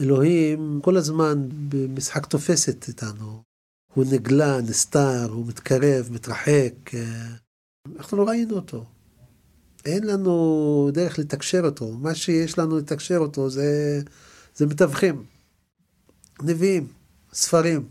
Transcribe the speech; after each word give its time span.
אלוהים 0.00 0.80
כל 0.82 0.96
הזמן 0.96 1.48
במשחק 1.68 2.26
תופסת 2.26 2.88
איתנו. 2.88 3.42
הוא 3.94 4.04
נגלה, 4.12 4.60
נסתר, 4.60 5.28
הוא 5.30 5.46
מתקרב, 5.46 6.08
מתרחק. 6.10 6.74
אנחנו 7.96 8.16
לא 8.16 8.28
ראינו 8.28 8.56
אותו. 8.56 8.84
אין 9.84 10.04
לנו 10.04 10.90
דרך 10.92 11.18
לתקשר 11.18 11.60
אותו. 11.64 11.92
מה 11.92 12.14
שיש 12.14 12.58
לנו 12.58 12.78
לתקשר 12.78 13.16
אותו 13.16 13.50
זה, 13.50 14.00
זה 14.54 14.66
מתווכים. 14.66 15.24
נביאים, 16.42 16.86
ספרים. 17.32 17.88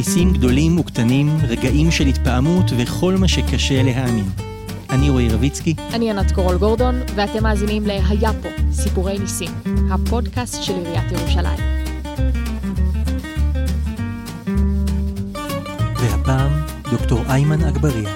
ניסים 0.00 0.32
גדולים 0.32 0.78
וקטנים, 0.78 1.28
רגעים 1.48 1.90
של 1.90 2.06
התפעמות 2.06 2.64
וכל 2.78 3.14
מה 3.16 3.28
שקשה 3.28 3.82
להאמין. 3.82 4.24
אני 4.90 5.10
רועי 5.10 5.28
רביצקי. 5.28 5.74
אני 5.92 6.10
ענת 6.10 6.32
קורול 6.32 6.58
גורדון, 6.58 6.94
ואתם 7.16 7.42
מאזינים 7.42 7.86
ל"היה 7.86 8.30
פה, 8.42 8.48
סיפורי 8.72 9.18
ניסים", 9.18 9.50
הפודקאסט 9.90 10.62
של 10.62 10.72
עיריית 10.72 11.12
ירושלים. 11.12 11.58
והפעם, 15.94 16.50
דוקטור 16.90 17.22
איימן 17.28 17.62
אגבריה. 17.62 18.14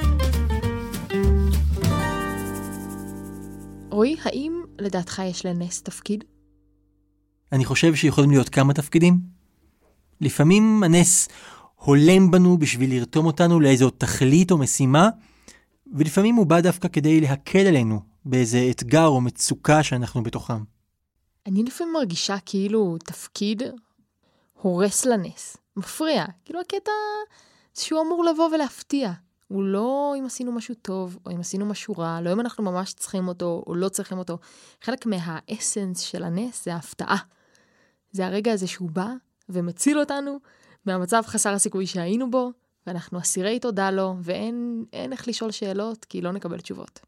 רועי, 3.91 4.17
האם 4.25 4.63
לדעתך 4.79 5.23
יש 5.27 5.47
לנס 5.47 5.83
תפקיד? 5.83 6.25
אני 7.53 7.65
חושב 7.65 7.95
שיכולים 7.95 8.31
להיות 8.31 8.49
כמה 8.49 8.73
תפקידים. 8.73 9.19
לפעמים 10.21 10.83
הנס 10.85 11.29
הולם 11.85 12.31
בנו 12.31 12.59
בשביל 12.59 12.95
לרתום 12.95 13.27
אותנו 13.27 13.61
לאיזו 13.61 13.91
תכלית 13.91 14.51
או 14.51 14.59
משימה, 14.59 15.09
ולפעמים 15.93 16.35
הוא 16.35 16.47
בא 16.47 16.61
דווקא 16.61 16.89
כדי 16.89 17.21
להקל 17.21 17.67
עלינו 17.67 18.01
באיזה 18.25 18.69
אתגר 18.71 19.07
או 19.07 19.21
מצוקה 19.21 19.83
שאנחנו 19.83 20.23
בתוכם. 20.23 20.63
אני 21.47 21.63
לפעמים 21.63 21.93
מרגישה 21.93 22.37
כאילו 22.47 22.97
תפקיד 23.05 23.63
הורס 24.63 25.05
לנס, 25.05 25.57
מפריע. 25.77 26.25
כאילו 26.45 26.61
הקטע 26.61 26.91
שהוא 27.75 28.01
אמור 28.01 28.25
לבוא 28.25 28.49
ולהפתיע. 28.55 29.13
הוא 29.49 29.63
לא 29.63 30.15
אם 30.19 30.27
עשינו 30.27 30.53
משהו 30.53 30.75
טוב, 30.75 31.19
או 31.27 31.31
אם 31.31 31.41
עשינו 31.41 31.67
משהו 31.67 31.95
רע, 31.99 32.21
לא 32.21 32.33
אם 32.33 32.41
אנחנו 32.41 32.65
ממש 32.65 32.93
צריכים 32.93 33.29
אותו 33.29 33.65
או 33.67 33.75
לא 33.75 33.89
צריכים 33.89 34.19
אותו. 34.19 34.39
חלק 34.83 35.07
מהאסנס 35.07 36.01
של 36.01 36.25
הנס 36.25 36.65
זה 36.65 36.75
ההפתעה. 36.75 37.17
זה 38.13 38.27
הרגע 38.27 38.53
הזה 38.53 38.67
שהוא 38.67 38.91
בא 38.91 39.09
ומציל 39.49 39.99
אותנו 39.99 40.39
מהמצב 40.87 41.23
חסר 41.27 41.53
הסיכוי 41.53 41.87
שהיינו 41.87 42.31
בו, 42.31 42.51
ואנחנו 42.87 43.19
אסירי 43.19 43.59
תודה 43.59 43.91
לו, 43.91 44.15
ואין 44.23 44.85
איך 44.93 45.29
לשאול 45.29 45.51
שאלות, 45.51 46.05
כי 46.05 46.21
לא 46.21 46.33
נקבל 46.33 46.61
תשובות. 46.61 47.01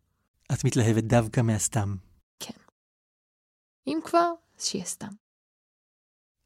את 0.53 0.65
מתלהבת 0.65 1.05
דווקא 1.05 1.41
מהסתם. 1.41 1.97
כן. 2.41 2.55
אם 3.87 3.99
כבר, 4.05 4.31
אז 4.59 4.65
שיהיה 4.65 4.85
סתם. 4.85 5.09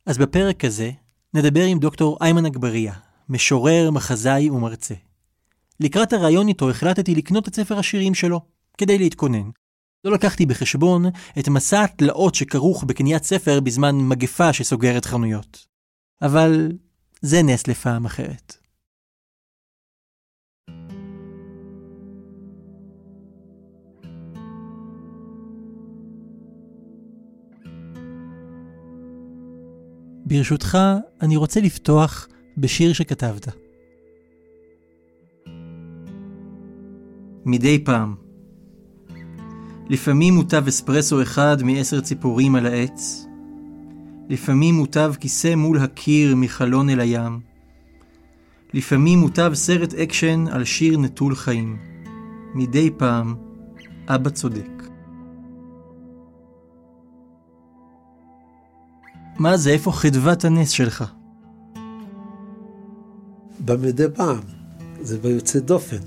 אז 0.06 0.18
בפרק 0.18 0.64
הזה 0.64 0.90
נדבר 1.34 1.64
עם 1.64 1.78
דוקטור 1.78 2.18
איימן 2.20 2.46
אגבריה, 2.46 2.94
משורר, 3.28 3.90
מחזאי 3.90 4.50
ומרצה. 4.50 4.94
לקראת 5.80 6.12
הריאיון 6.12 6.48
איתו 6.48 6.70
החלטתי 6.70 7.14
לקנות 7.14 7.48
את 7.48 7.54
ספר 7.54 7.78
השירים 7.78 8.14
שלו, 8.14 8.40
כדי 8.78 8.98
להתכונן. 8.98 9.50
לא 10.04 10.12
לקחתי 10.12 10.46
בחשבון 10.46 11.04
את 11.38 11.48
מסע 11.48 11.82
התלאות 11.82 12.34
שכרוך 12.34 12.84
בקניית 12.84 13.24
ספר 13.24 13.60
בזמן 13.60 13.96
מגפה 13.96 14.52
שסוגרת 14.52 15.04
חנויות. 15.04 15.66
אבל 16.22 16.72
זה 17.22 17.42
נס 17.42 17.66
לפעם 17.68 18.04
אחרת. 18.04 18.56
ברשותך, 30.26 30.78
אני 31.22 31.36
רוצה 31.36 31.60
לפתוח 31.60 32.28
בשיר 32.56 32.92
שכתבת. 32.92 33.48
מדי 37.44 37.84
פעם. 37.84 38.14
לפעמים 39.88 40.34
מוטב 40.34 40.66
אספרסו 40.68 41.22
אחד 41.22 41.56
מעשר 41.62 42.00
ציפורים 42.00 42.54
על 42.54 42.66
העץ, 42.66 43.26
לפעמים 44.30 44.74
מוטב 44.74 45.12
כיסא 45.20 45.54
מול 45.54 45.78
הקיר 45.78 46.36
מחלון 46.36 46.90
אל 46.90 47.00
הים. 47.00 47.40
לפעמים 48.74 49.18
מוטב 49.18 49.50
סרט 49.54 49.94
אקשן 49.94 50.44
על 50.50 50.64
שיר 50.64 50.98
נטול 50.98 51.34
חיים. 51.34 51.76
מדי 52.54 52.90
פעם, 52.96 53.34
אבא 54.08 54.30
צודק. 54.30 54.82
מה 59.38 59.56
זה, 59.56 59.70
איפה 59.70 59.92
חדוות 59.92 60.44
הנס 60.44 60.70
שלך? 60.70 61.04
במדי 63.64 64.04
פעם, 64.14 64.40
זה 65.00 65.18
ביוצא 65.18 65.58
דופן. 65.58 66.02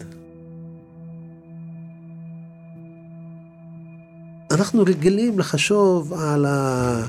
אנחנו 4.51 4.83
רגילים 4.83 5.39
לחשוב 5.39 6.13
על 6.13 6.45
ה... 6.45 7.05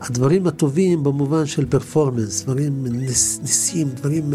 הדברים 0.00 0.46
הטובים 0.46 1.02
במובן 1.02 1.46
של 1.46 1.66
פרפורמנס, 1.66 2.42
דברים 2.42 2.86
נס, 2.86 3.38
ניסים, 3.42 3.88
דברים... 3.88 4.34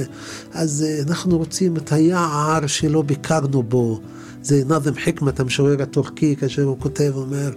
אז 0.54 0.86
אה, 0.88 1.02
אנחנו 1.08 1.38
רוצים 1.38 1.78
את 1.78 1.92
היער 1.92 2.68
שלא 2.68 3.02
ביקרנו 3.02 3.64
בו. 3.64 4.00
זה 4.42 4.64
נאזם 4.68 4.94
חכמת, 4.94 5.40
המשורר 5.40 5.82
הטורקי, 5.82 6.36
כאשר 6.36 6.64
הוא 6.64 6.78
כותב, 6.80 7.12
אומר, 7.16 7.52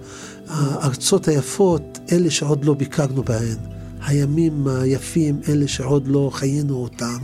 הארצות 0.49 1.29
היפות, 1.29 1.99
אלה 2.13 2.31
שעוד 2.31 2.65
לא 2.65 2.75
ביקרנו 2.75 3.23
בהן. 3.23 3.57
הימים 4.07 4.67
היפים, 4.69 5.41
אלה 5.49 5.69
שעוד 5.69 6.09
לא 6.09 6.31
חיינו 6.33 6.75
אותם. 6.75 7.19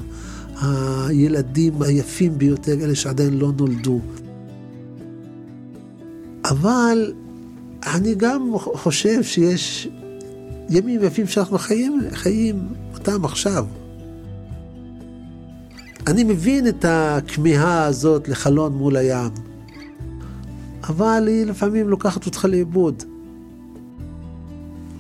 הילדים 0.61 1.83
היפים 1.83 2.39
ביותר, 2.39 2.73
אלה 2.73 2.95
שעדיין 2.95 3.39
לא 3.39 3.53
נולדו. 3.57 4.01
אבל 6.45 7.13
אני 7.87 8.15
גם 8.15 8.53
חושב 8.59 9.23
שיש 9.23 9.89
ימים 10.75 11.05
יפים 11.05 11.27
שאנחנו 11.27 11.59
חיים, 11.59 12.01
חיים 12.13 12.69
אותם 12.95 13.25
עכשיו. 13.25 13.67
אני 16.07 16.25
מבין 16.25 16.69
את 16.69 16.85
הכמיהה 16.89 17.85
הזאת 17.85 18.29
לחלון 18.29 18.73
מול 18.73 18.97
הים, 18.97 19.31
אבל 20.83 21.25
היא 21.27 21.47
לפעמים 21.47 21.89
לוקחת 21.89 22.27
אותך 22.27 22.45
לאיבוד. 22.45 23.03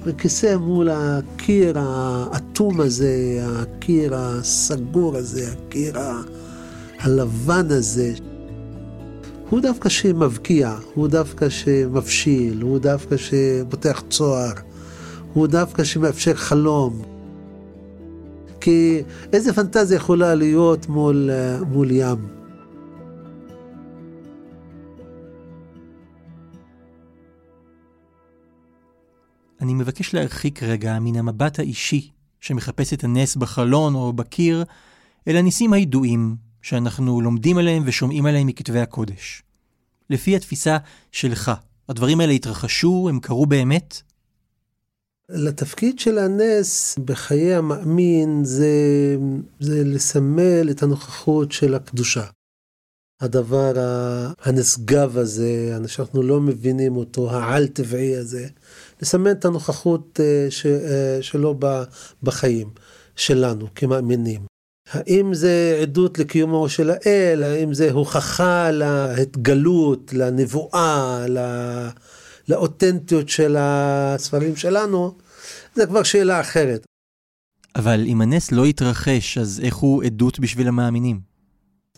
וכיסא 0.04 0.56
מול 0.56 0.88
הקיר 0.92 1.78
האטום 1.78 2.80
הזה, 2.80 3.44
הקיר 3.44 4.14
הסגור 4.14 5.16
הזה, 5.16 5.52
הקיר 5.52 5.98
הלבן 7.00 7.66
הזה, 7.70 8.12
הוא 9.50 9.60
דווקא 9.60 9.88
שמבקיע, 9.88 10.76
הוא 10.94 11.08
דווקא 11.08 11.48
שמבשיל, 11.48 12.62
הוא 12.62 12.78
דווקא 12.78 13.16
שפותח 13.16 14.02
צוהר. 14.10 14.71
הוא 15.32 15.46
דווקא 15.46 15.84
שמאפשר 15.84 16.34
חלום. 16.34 17.02
כי 18.60 19.02
איזה 19.32 19.52
פנטזיה 19.52 19.96
יכולה 19.96 20.34
להיות 20.34 20.88
מול, 20.88 21.30
מול 21.68 21.90
ים? 21.90 22.28
אני 29.60 29.74
מבקש 29.74 30.14
להרחיק 30.14 30.62
רגע 30.62 30.98
מן 30.98 31.16
המבט 31.16 31.58
האישי 31.58 32.10
שמחפש 32.40 32.92
את 32.92 33.04
הנס 33.04 33.36
בחלון 33.36 33.94
או 33.94 34.12
בקיר, 34.12 34.64
אל 35.28 35.36
הניסים 35.36 35.72
הידועים 35.72 36.36
שאנחנו 36.62 37.20
לומדים 37.20 37.58
עליהם 37.58 37.82
ושומעים 37.86 38.26
עליהם 38.26 38.46
מכתבי 38.46 38.80
הקודש. 38.80 39.42
לפי 40.10 40.36
התפיסה 40.36 40.76
שלך, 41.12 41.52
הדברים 41.88 42.20
האלה 42.20 42.32
התרחשו, 42.32 43.06
הם 43.08 43.20
קרו 43.20 43.46
באמת? 43.46 44.02
לתפקיד 45.28 45.98
של 45.98 46.18
הנס 46.18 46.98
בחיי 47.04 47.54
המאמין 47.54 48.44
זה, 48.44 49.16
זה 49.60 49.84
לסמל 49.84 50.70
את 50.70 50.82
הנוכחות 50.82 51.52
של 51.52 51.74
הקדושה. 51.74 52.24
הדבר 53.20 53.72
הנשגב 54.40 55.18
הזה, 55.18 55.78
שאנחנו 55.86 56.22
לא 56.22 56.40
מבינים 56.40 56.96
אותו, 56.96 57.30
העל-טבעי 57.30 58.16
הזה, 58.16 58.46
לסמן 59.02 59.30
את 59.30 59.44
הנוכחות 59.44 60.20
אה, 60.22 60.48
אה, 60.70 61.22
שלו 61.22 61.58
בחיים 62.22 62.70
שלנו 63.16 63.66
כמאמינים. 63.74 64.40
האם 64.90 65.34
זה 65.34 65.78
עדות 65.82 66.18
לקיומו 66.18 66.68
של 66.68 66.90
האל, 66.90 67.42
האם 67.42 67.74
זה 67.74 67.90
הוכחה 67.90 68.70
להתגלות, 68.70 70.12
לנבואה, 70.12 71.26
לאותנטיות 72.48 73.28
של 73.28 73.56
הספרים 73.58 74.56
שלנו, 74.56 75.14
זה 75.74 75.86
כבר 75.86 76.02
שאלה 76.02 76.40
אחרת. 76.40 76.86
אבל 77.76 78.04
אם 78.06 78.20
הנס 78.20 78.52
לא 78.52 78.66
יתרחש, 78.66 79.38
אז 79.38 79.60
איך 79.64 79.76
הוא 79.76 80.02
עדות 80.02 80.40
בשביל 80.40 80.68
המאמינים? 80.68 81.20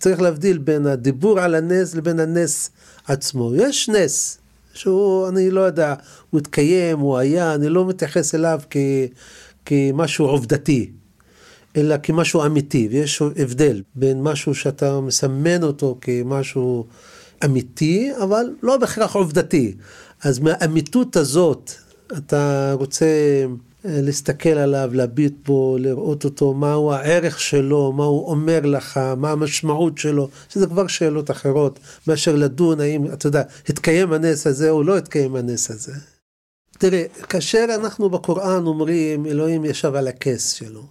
צריך 0.00 0.20
להבדיל 0.20 0.58
בין 0.58 0.86
הדיבור 0.86 1.40
על 1.40 1.54
הנס 1.54 1.94
לבין 1.94 2.20
הנס 2.20 2.70
עצמו. 3.06 3.52
יש 3.56 3.88
נס, 3.88 4.38
שהוא, 4.74 5.28
אני 5.28 5.50
לא 5.50 5.60
יודע, 5.60 5.94
הוא 6.30 6.40
התקיים, 6.40 6.98
הוא 6.98 7.18
היה, 7.18 7.54
אני 7.54 7.68
לא 7.68 7.86
מתייחס 7.86 8.34
אליו 8.34 8.60
כ, 8.70 8.76
כמשהו 9.64 10.26
עובדתי, 10.26 10.90
אלא 11.76 11.96
כמשהו 12.02 12.46
אמיתי, 12.46 12.88
ויש 12.90 13.22
הבדל 13.36 13.82
בין 13.94 14.22
משהו 14.22 14.54
שאתה 14.54 15.00
מסמן 15.00 15.62
אותו 15.62 15.98
כמשהו 16.00 16.86
אמיתי, 17.44 18.10
אבל 18.22 18.44
לא 18.62 18.76
בהכרח 18.76 19.14
עובדתי. 19.14 19.74
אז 20.24 20.38
מהאמיתות 20.38 21.16
הזאת, 21.16 21.70
אתה 22.18 22.72
רוצה 22.78 23.06
אה, 23.84 24.00
להסתכל 24.02 24.48
עליו, 24.48 24.90
להביט 24.92 25.34
בו, 25.46 25.76
לראות 25.80 26.24
אותו, 26.24 26.54
מהו 26.54 26.92
הערך 26.92 27.40
שלו, 27.40 27.92
מה 27.92 28.04
הוא 28.04 28.30
אומר 28.30 28.60
לך, 28.60 29.00
מה 29.16 29.30
המשמעות 29.30 29.98
שלו, 29.98 30.28
שזה 30.48 30.66
כבר 30.66 30.86
שאלות 30.86 31.30
אחרות, 31.30 31.78
מאשר 32.06 32.36
לדון 32.36 32.80
האם, 32.80 33.12
אתה 33.12 33.26
יודע, 33.26 33.42
התקיים 33.68 34.12
הנס 34.12 34.46
הזה 34.46 34.70
או 34.70 34.82
לא 34.82 34.98
התקיים 34.98 35.36
הנס 35.36 35.70
הזה. 35.70 35.92
תראה, 36.78 37.04
כאשר 37.28 37.66
אנחנו 37.74 38.10
בקוראן 38.10 38.66
אומרים, 38.66 39.26
אלוהים 39.26 39.64
ישב 39.64 39.94
על 39.94 40.08
הכס 40.08 40.52
שלו, 40.52 40.86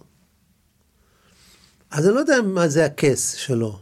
אז 1.90 2.06
אני 2.06 2.14
לא 2.14 2.20
יודע 2.20 2.42
מה 2.42 2.68
זה 2.68 2.84
הכס 2.84 3.34
שלו. 3.34 3.78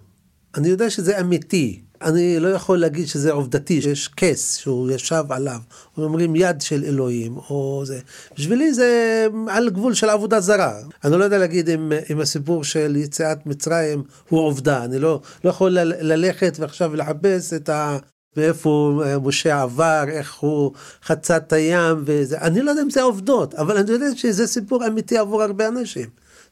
אני 0.55 0.69
יודע 0.69 0.91
שזה 0.91 1.21
אמיתי. 1.21 1.83
אני 2.05 2.41
לא 2.41 2.49
יכול 2.49 2.79
להגיד 2.79 3.07
שזה 3.09 3.33
עובדתי, 3.33 3.83
שיש 3.83 4.09
כס 4.09 4.57
שהוא 4.57 4.91
ישב 4.91 5.25
עליו, 5.29 5.59
אומרים 5.99 6.37
יד 6.37 6.61
של 6.61 6.85
אלוהים, 6.85 7.37
או 7.37 7.83
זה. 7.87 8.01
בשבילי 8.39 8.75
זה 8.75 9.27
על 9.49 9.71
גבול 9.71 9.95
של 9.95 10.09
עבודה 10.09 10.41
זרה. 10.41 10.75
אני 11.05 11.19
לא 11.19 11.25
יודע 11.25 11.39
להגיד 11.39 11.71
אם, 11.71 11.93
אם 12.11 12.21
הסיפור 12.21 12.65
של 12.65 12.97
יציאת 12.97 13.47
מצרים 13.47 14.03
הוא 14.29 14.41
עובדה. 14.41 14.85
אני 14.85 14.99
לא, 14.99 15.21
לא 15.45 15.51
יכול 15.51 15.71
ללכת 15.81 16.57
ועכשיו 16.61 16.97
לחפש 16.97 17.53
את 17.53 17.69
ה... 17.69 17.99
מאיפה 18.37 19.03
משה 19.23 19.63
עבר, 19.63 20.05
איך 20.09 20.39
הוא 20.39 20.73
חצה 21.05 21.37
את 21.37 21.53
הים 21.53 22.03
וזה, 22.05 22.39
אני 22.39 22.63
לא 22.63 22.71
יודע 22.71 22.83
אם 22.83 22.91
זה 22.91 23.03
עובדות, 23.03 23.55
אבל 23.55 23.77
אני 23.77 23.91
יודע 23.91 24.07
שזה 24.17 24.47
סיפור 24.47 24.87
אמיתי 24.87 25.19
עבור 25.19 25.43
הרבה 25.43 25.69
אנשים. 25.69 26.09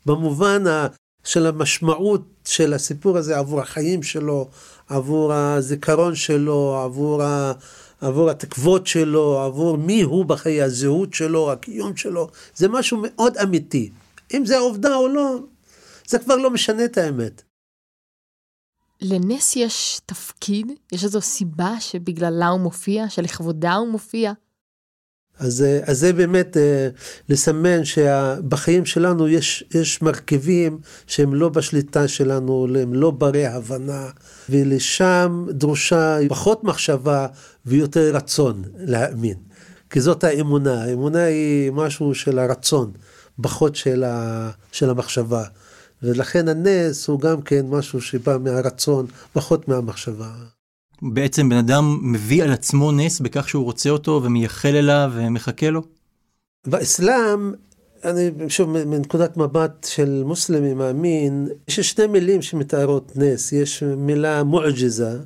במובן 0.06 0.64
של 1.25 1.47
המשמעות 1.47 2.23
של 2.44 2.75
הסיפור 2.75 3.19
הזה 3.19 3.38
עבור 3.38 3.61
החיים 3.61 4.02
שלו, 4.02 4.49
עבור 4.91 5.33
הזיכרון 5.33 6.15
שלו, 6.15 6.81
עבור, 6.85 7.23
ה, 7.23 7.53
עבור 8.01 8.31
התקוות 8.31 8.87
שלו, 8.87 9.41
עבור 9.41 9.77
מי 9.79 10.03
הוא 10.03 10.25
בחיי 10.25 10.63
הזהות 10.63 11.15
שלו, 11.15 11.53
הקיום 11.53 11.97
שלו, 11.97 12.29
זה 12.55 12.69
משהו 12.69 13.03
מאוד 13.03 13.37
אמיתי. 13.37 13.91
אם 14.35 14.47
זה 14.47 14.59
עובדה 14.59 14.95
או 14.95 15.09
לא, 15.09 15.39
זה 16.09 16.19
כבר 16.19 16.37
לא 16.37 16.51
משנה 16.51 16.85
את 16.85 16.99
האמת. 16.99 17.43
לנס 19.01 19.57
יש 19.57 20.01
תפקיד? 20.07 20.73
יש 20.93 21.05
איזו 21.05 21.21
סיבה 21.21 21.81
שבגללה 21.81 22.49
הוא 22.49 22.61
מופיע? 22.61 23.09
שלכבודה 23.09 23.75
הוא 23.75 23.89
מופיע? 23.89 24.33
אז, 25.41 25.63
אה, 25.63 25.81
אז 25.85 25.99
זה 25.99 26.13
באמת 26.13 26.57
אה, 26.57 26.89
לסמן 27.29 27.85
שבחיים 27.85 28.87
שלנו 28.87 29.29
יש, 29.29 29.65
יש 29.75 30.03
מרכיבים 30.03 30.79
שהם 31.07 31.35
לא 31.35 31.49
בשליטה 31.49 32.09
שלנו, 32.09 32.67
הם 32.83 32.95
לא 32.95 33.11
ברי 33.11 33.47
הבנה, 33.47 34.09
ולשם 34.49 35.47
דרושה 35.51 36.19
פחות 36.29 36.65
מחשבה 36.65 37.27
ויותר 37.67 38.15
רצון 38.15 38.63
להאמין. 38.79 39.35
כי 39.91 40.01
זאת 40.01 40.25
האמונה, 40.25 40.85
האמונה 40.85 41.25
היא 41.25 41.71
משהו 41.73 42.15
של 42.15 42.39
הרצון, 42.39 42.93
פחות 43.43 43.77
של, 43.77 44.05
ה, 44.05 44.51
של 44.73 44.91
המחשבה. 44.91 45.45
ולכן 46.03 46.49
הנס 46.49 47.09
הוא 47.09 47.21
גם 47.21 47.43
כן 47.43 47.67
משהו 47.69 48.01
שבא 48.01 48.37
מהרצון, 48.39 49.07
פחות 49.33 49.69
מהמחשבה. 49.69 50.31
בעצם 51.02 51.49
בן 51.49 51.56
אדם 51.56 51.99
מביא 52.02 52.44
על 52.44 52.52
עצמו 52.52 52.93
נס 52.93 53.20
בכך 53.20 53.49
שהוא 53.49 53.64
רוצה 53.64 53.91
אותו 53.91 54.20
ומייחל 54.25 54.76
אליו 54.76 55.12
ומחכה 55.14 55.70
לו? 55.70 55.82
באסלאם, 56.67 57.52
אני 58.05 58.31
שוב 58.49 58.85
מנקודת 58.85 59.37
מבט 59.37 59.87
של 59.91 60.23
מוסלמי 60.26 60.75
מאמין, 60.75 61.49
יש 61.69 61.81
שתי 61.81 62.06
מילים 62.06 62.43
שמתארות 62.43 63.12
נס, 63.17 63.52
יש 63.52 63.82
מילה 63.82 64.43
מועג'זה 64.43 65.19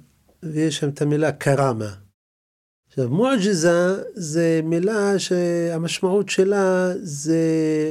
ויש 0.43 0.77
שם 0.77 0.89
את 0.89 1.03
המילה 1.03 1.33
كرامة. 1.33 1.95
עכשיו 2.89 3.11
معجزة 3.11 4.03
זה 4.15 4.61
מילה 4.65 5.19
שהמשמעות 5.19 6.29
שלה 6.29 6.93
זה 7.03 7.43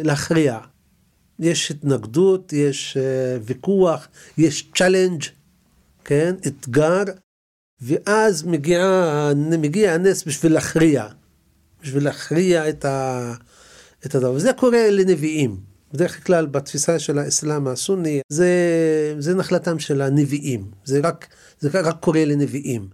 להכריע. 0.04 0.60
יש 1.40 1.72
התנגדות, 1.72 2.54
יש 2.54 2.98
אה, 2.98 3.42
ויכוח, 3.46 4.08
יש 4.38 4.72
challenge, 4.76 5.24
כן? 6.06 6.36
אתגר, 6.48 7.04
ואז 7.84 8.44
מגיע, 8.44 8.82
מגיע 9.36 9.94
הנס 9.94 10.24
בשביל 10.24 10.54
להכריע, 10.54 11.08
בשביל 11.82 12.04
להכריע 12.04 12.70
את, 12.70 12.86
ה, 12.86 13.34
את 14.06 14.16
הדבר. 14.16 14.32
וזה 14.32 14.54
קורה 14.54 14.90
לנביאים. 14.92 15.58
בדרך 15.94 16.28
כלל 16.28 16.46
בתפיסה 16.46 17.00
של 17.00 17.20
האסלאם 17.20 17.68
הסוני, 17.68 18.22
זה, 18.30 18.50
זה 19.20 19.36
נחלתם 19.36 19.80
של 19.80 20.02
הנביאים. 20.02 20.72
זה 20.86 21.00
רק, 21.04 21.28
זה 21.60 21.70
רק 21.74 22.00
קורה 22.00 22.26
לנביאים. 22.26 22.90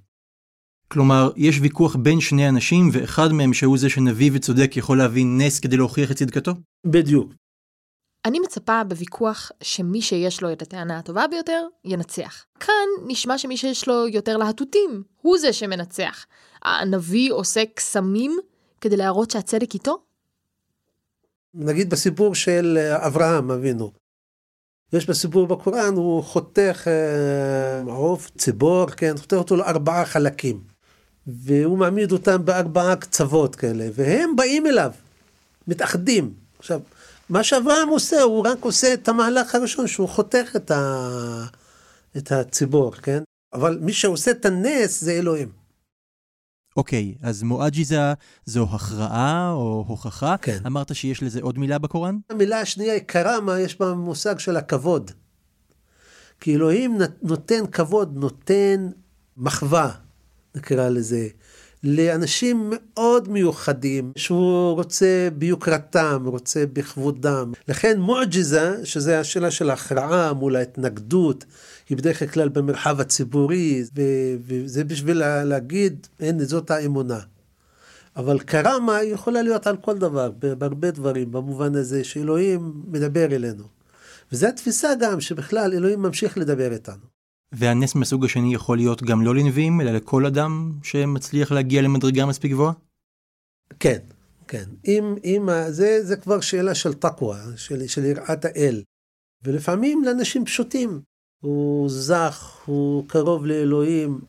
כלומר, 0.88 1.32
יש 1.36 1.60
ויכוח 1.62 1.96
בין 1.96 2.22
שני 2.22 2.50
אנשים, 2.50 2.90
ואחד 2.94 3.32
מהם 3.32 3.54
שהוא 3.54 3.78
זה 3.78 3.90
שנביא 3.90 4.32
וצודק 4.34 4.78
יכול 4.78 4.98
להביא 4.98 5.26
נס 5.28 5.60
כדי 5.60 5.78
להוכיח 5.78 6.12
את 6.12 6.16
צדקתו? 6.16 6.52
בדיוק. 6.86 7.34
אני 8.26 8.40
מצפה 8.40 8.84
בוויכוח 8.84 9.52
שמי 9.62 10.02
שיש 10.02 10.42
לו 10.42 10.52
את 10.52 10.62
הטענה 10.62 10.98
הטובה 10.98 11.26
ביותר, 11.28 11.64
ינצח. 11.86 12.46
כאן 12.60 12.74
נשמע 13.08 13.38
שמי 13.38 13.58
שיש 13.58 13.88
לו 13.88 14.08
יותר 14.08 14.38
להטוטים, 14.38 15.04
הוא 15.22 15.38
זה 15.38 15.54
שמנצח. 15.54 16.26
הנביא 16.64 17.34
עושה 17.34 17.64
קסמים 17.76 18.40
כדי 18.82 18.98
להראות 18.98 19.32
שהצדק 19.32 19.74
איתו? 19.74 19.98
נגיד 21.54 21.90
בסיפור 21.90 22.36
של 22.36 22.78
אה, 22.82 23.08
אברהם 23.08 23.52
אבינו. 23.52 23.92
יש 24.94 25.10
בסיפור 25.10 25.48
בקוראן, 25.48 25.94
הוא 25.94 26.24
חותך 26.24 26.88
אה, 26.88 27.94
עוף, 27.94 28.32
ציבור, 28.38 28.86
כן, 28.86 29.18
חותך 29.18 29.36
אותו 29.36 29.56
לארבעה 29.56 30.06
חלקים. 30.06 30.62
והוא 31.28 31.78
מעמיד 31.78 32.12
אותם 32.12 32.46
בארבעה 32.46 32.96
קצוות 32.96 33.56
כאלה, 33.56 33.88
והם 33.94 34.36
באים 34.36 34.68
אליו, 34.68 34.92
מתאחדים. 35.68 36.34
עכשיו, 36.60 36.80
מה 37.30 37.44
שאברהם 37.44 37.90
עושה, 37.90 38.22
הוא 38.22 38.48
רק 38.48 38.58
עושה 38.62 38.94
את 38.94 39.08
המהלך 39.08 39.56
הראשון, 39.56 39.88
שהוא 39.88 40.10
חותך 40.10 40.56
את, 40.56 40.72
ה... 40.72 41.46
את 42.18 42.32
הציבור, 42.32 42.92
כן? 42.92 43.24
אבל 43.54 43.80
מי 43.82 43.94
שעושה 43.94 44.32
את 44.32 44.46
הנס 44.46 45.02
זה 45.02 45.12
אלוהים. 45.12 45.52
אוקיי, 46.78 47.16
okay, 47.18 47.28
אז 47.28 47.44
מואג'יזה 47.44 48.00
זו 48.46 48.68
הכרעה 48.72 49.52
או 49.52 49.86
הוכחה. 49.88 50.36
כן. 50.42 50.58
אמרת 50.66 50.96
שיש 50.96 51.24
לזה 51.24 51.40
עוד 51.42 51.60
מילה 51.60 51.78
בקוראן? 51.78 52.18
המילה 52.30 52.62
השנייה 52.62 52.94
היא 52.94 53.02
קרמה, 53.02 53.60
יש 53.60 53.80
בה 53.80 53.94
מושג 53.94 54.40
של 54.40 54.58
הכבוד. 54.58 55.12
כי 56.40 56.56
אלוהים 56.56 56.98
נותן 57.22 57.68
כבוד, 57.72 58.18
נותן 58.18 58.90
מחווה, 59.38 59.92
נקרא 60.56 60.90
לזה. 60.90 61.28
לאנשים 61.84 62.74
מאוד 62.76 63.30
מיוחדים, 63.30 64.12
שהוא 64.16 64.74
רוצה 64.74 65.30
ביוקרתם, 65.38 66.24
רוצה 66.26 66.64
בכבודם. 66.74 67.52
לכן 67.68 68.00
מועג'יזה, 68.00 68.86
שזה 68.86 69.20
השאלה 69.20 69.52
של 69.52 69.70
ההכרעה 69.70 70.34
מול 70.34 70.56
ההתנגדות, 70.56 71.46
היא 71.90 71.98
בדרך 71.98 72.34
כלל 72.34 72.50
במרחב 72.50 73.00
הציבורי, 73.00 73.84
וזה 74.48 74.84
בשביל 74.84 75.44
להגיד, 75.44 76.08
הנה 76.20 76.46
זאת 76.46 76.72
האמונה. 76.72 77.20
אבל 78.16 78.40
קרמה 78.40 79.04
יכולה 79.04 79.42
להיות 79.42 79.68
על 79.68 79.78
כל 79.78 79.98
דבר, 79.98 80.32
בהרבה 80.32 80.92
דברים, 80.92 81.32
במובן 81.32 81.76
הזה 81.76 82.04
שאלוהים 82.04 82.74
מדבר 82.88 83.26
אלינו. 83.26 83.64
וזו 84.32 84.48
התפיסה 84.48 84.90
גם 85.00 85.22
שבכלל 85.22 85.74
אלוהים 85.74 86.02
ממשיך 86.02 86.38
לדבר 86.38 86.74
איתנו. 86.74 87.09
והנס 87.52 87.96
מסוג 87.96 88.26
השני 88.26 88.54
יכול 88.54 88.78
להיות 88.78 89.04
גם 89.04 89.22
לא 89.22 89.36
לנביאים, 89.36 89.82
אלא 89.82 89.92
לכל 89.92 90.26
אדם 90.26 90.72
שמצליח 90.84 91.52
להגיע 91.52 91.82
למדרגה 91.82 92.26
מספיק 92.26 92.52
גבוהה? 92.52 92.74
כן, 93.80 94.00
כן. 94.48 94.64
אם, 94.86 95.16
אם, 95.24 95.50
זה, 95.70 96.06
זה 96.06 96.16
כבר 96.16 96.40
שאלה 96.40 96.76
של 96.76 96.94
תקווה, 96.94 97.44
של, 97.56 97.88
של 97.88 98.06
יראת 98.06 98.46
האל. 98.46 98.84
ולפעמים 99.44 100.04
לאנשים 100.04 100.46
פשוטים, 100.46 101.02
הוא 101.44 101.90
זך, 101.90 102.58
הוא 102.66 103.08
קרוב 103.08 103.46
לאלוהים, 103.46 104.20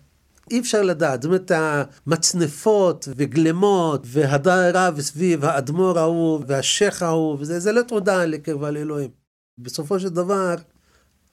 אי 0.50 0.61
אפשר 0.61 0.83
לדעת, 0.83 1.23
זאת 1.23 1.29
אומרת, 1.29 1.50
המצנפות 1.55 3.09
וגלמות 3.17 4.03
והדר 4.07 4.71
רב 4.75 5.00
סביב 5.00 5.45
האדמו"ר 5.45 5.99
ההוא 5.99 6.45
והשייח 6.47 7.03
ההוא, 7.03 7.37
וזה 7.41 7.61
זה 7.61 7.73
לא 7.73 7.83
תודה 7.83 8.25
לקרבה 8.25 8.71
לאלוהים. 8.71 9.11
בסופו 9.59 10.00
של 10.00 10.09
דבר, 10.09 10.55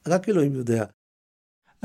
רק 0.08 0.30
אלוהים 0.30 0.54
יודע. 0.54 0.86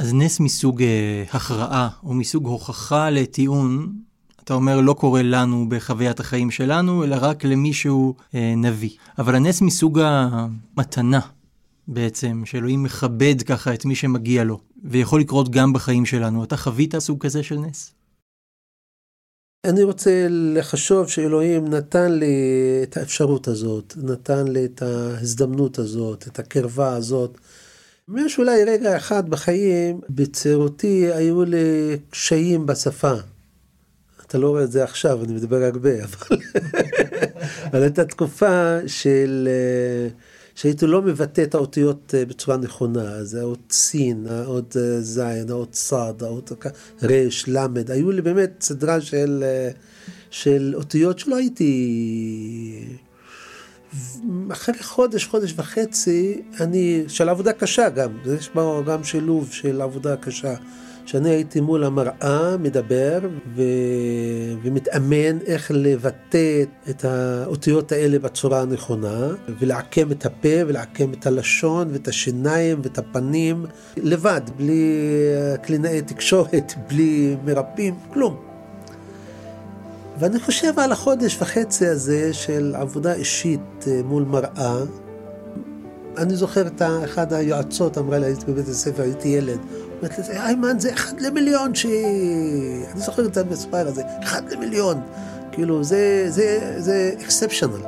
אז 0.02 0.14
נס 0.14 0.40
מסוג 0.40 0.82
אה, 0.82 1.24
הכרעה 1.30 1.88
או 2.04 2.14
מסוג 2.14 2.46
הוכחה 2.46 3.10
לטיעון, 3.10 3.92
אתה 4.44 4.54
אומר 4.54 4.80
לא 4.80 4.92
קורה 4.92 5.22
לנו 5.22 5.66
בחוויית 5.68 6.20
החיים 6.20 6.50
שלנו, 6.50 7.04
אלא 7.04 7.16
רק 7.20 7.44
למישהו 7.44 8.14
אה, 8.34 8.54
נביא. 8.56 8.90
אבל 9.18 9.34
הנס 9.34 9.60
מסוג 9.60 10.00
המתנה, 10.02 11.20
בעצם, 11.88 12.42
שאלוהים 12.44 12.82
מכבד 12.82 13.42
ככה 13.42 13.74
את 13.74 13.84
מי 13.84 13.94
שמגיע 13.94 14.44
לו, 14.44 14.60
ויכול 14.84 15.20
לקרות 15.20 15.50
גם 15.50 15.72
בחיים 15.72 16.06
שלנו. 16.06 16.44
אתה 16.44 16.56
חווית 16.56 16.98
סוג 16.98 17.24
כזה 17.24 17.42
של 17.42 17.58
נס? 17.58 17.92
אני 19.66 19.82
רוצה 19.82 20.26
לחשוב 20.30 21.08
שאלוהים 21.08 21.68
נתן 21.68 22.12
לי 22.12 22.34
את 22.82 22.96
האפשרות 22.96 23.48
הזאת, 23.48 23.94
נתן 23.96 24.48
לי 24.48 24.64
את 24.64 24.82
ההזדמנות 24.82 25.78
הזאת, 25.78 26.28
את 26.28 26.38
הקרבה 26.38 26.96
הזאת. 26.96 27.38
יש 28.18 28.38
אולי 28.38 28.64
רגע 28.64 28.96
אחד 28.96 29.28
בחיים, 29.28 30.00
בצעירותי 30.10 31.12
היו 31.12 31.44
לי 31.44 31.98
קשיים 32.10 32.66
בשפה. 32.66 33.14
אתה 34.26 34.38
לא 34.38 34.48
רואה 34.48 34.62
את 34.62 34.72
זה 34.72 34.84
עכשיו, 34.84 35.24
אני 35.24 35.32
מדבר 35.32 35.62
הרבה, 35.62 35.90
אבל, 36.04 36.36
אבל 37.66 37.82
הייתה 37.82 38.04
תקופה 38.04 38.78
של... 38.86 39.48
שהייתי 40.54 40.86
לא 40.86 41.02
מבטא 41.02 41.42
את 41.42 41.54
האותיות 41.54 42.14
אה, 42.18 42.24
בצורה 42.24 42.56
נכונה, 42.56 43.12
אז 43.12 43.34
האות 43.34 43.72
סין, 43.72 44.26
האות 44.30 44.76
אה, 44.76 45.00
זין, 45.00 45.50
האות 45.50 45.74
סד, 45.74 46.14
האות 46.20 46.52
רש, 47.02 47.44
למד, 47.48 47.90
היו 47.90 48.10
לי 48.10 48.22
באמת 48.22 48.50
סדרה 48.60 49.00
של, 49.00 49.44
אה, 49.46 49.70
של 50.30 50.72
אותיות 50.76 51.18
שלא 51.18 51.36
הייתי... 51.36 52.98
אחרי 54.52 54.82
חודש, 54.82 55.26
חודש 55.26 55.54
וחצי, 55.56 56.42
אני, 56.60 57.04
של 57.08 57.28
עבודה 57.28 57.52
קשה 57.52 57.88
גם, 57.88 58.10
יש 58.38 58.50
בה 58.54 58.80
גם 58.86 59.04
שילוב 59.04 59.48
של 59.52 59.80
עבודה 59.80 60.16
קשה. 60.16 60.54
שאני 61.06 61.30
הייתי 61.30 61.60
מול 61.60 61.84
המראה, 61.84 62.56
מדבר 62.56 63.18
ו... 63.56 63.62
ומתאמן 64.62 65.38
איך 65.46 65.70
לבטא 65.74 66.62
את 66.90 67.04
האותיות 67.04 67.92
האלה 67.92 68.18
בצורה 68.18 68.60
הנכונה, 68.60 69.28
ולעקם 69.58 70.12
את 70.12 70.26
הפה 70.26 70.66
ולעקם 70.66 71.12
את 71.12 71.26
הלשון 71.26 71.88
ואת 71.92 72.08
השיניים 72.08 72.80
ואת 72.82 72.98
הפנים, 72.98 73.66
לבד, 73.96 74.40
בלי 74.56 74.98
קלינאי 75.62 76.02
תקשורת, 76.02 76.72
בלי 76.88 77.36
מרפאים, 77.44 77.94
כלום. 78.12 78.51
ואני 80.18 80.40
חושב 80.40 80.78
על 80.78 80.92
החודש 80.92 81.36
וחצי 81.40 81.86
הזה 81.86 82.34
של 82.34 82.74
עבודה 82.78 83.14
אישית 83.14 83.84
אה, 83.86 84.00
מול 84.04 84.22
מראה. 84.22 84.78
אני 86.16 86.36
זוכר 86.36 86.66
את 86.66 86.82
אחד 87.04 87.32
היועצות 87.32 87.98
אמרה 87.98 88.18
לי, 88.18 88.26
הייתי 88.26 88.44
בבית 88.46 88.68
הספר, 88.68 89.02
הייתי 89.02 89.28
ילד, 89.28 89.58
אומרת 89.96 90.18
לזה, 90.18 90.44
איימן, 90.44 90.78
זה 90.78 90.92
אחד 90.92 91.20
למיליון 91.20 91.74
ש... 91.74 91.86
אני 92.92 93.00
זוכר 93.00 93.26
את 93.26 93.36
המספר 93.36 93.88
הזה, 93.88 94.02
אחד 94.22 94.52
למיליון. 94.52 95.00
כאילו, 95.52 95.84
זה, 95.84 96.24
זה, 96.28 96.74
זה 96.78 97.14
exceptional. 97.18 97.86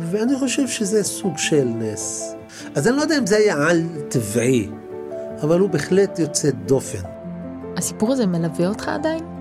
ואני 0.00 0.38
חושב 0.38 0.68
שזה 0.68 1.04
סוג 1.04 1.38
של 1.38 1.64
נס. 1.64 2.34
אז 2.74 2.88
אני 2.88 2.96
לא 2.96 3.02
יודע 3.02 3.18
אם 3.18 3.26
זה 3.26 3.36
היה 3.36 3.68
על 3.68 3.82
טבעי, 4.08 4.68
אבל 5.42 5.60
הוא 5.60 5.70
בהחלט 5.70 6.18
יוצא 6.18 6.50
דופן. 6.50 7.02
הסיפור 7.76 8.12
הזה 8.12 8.26
מלווה 8.26 8.68
אותך 8.68 8.88
עדיין? 8.88 9.37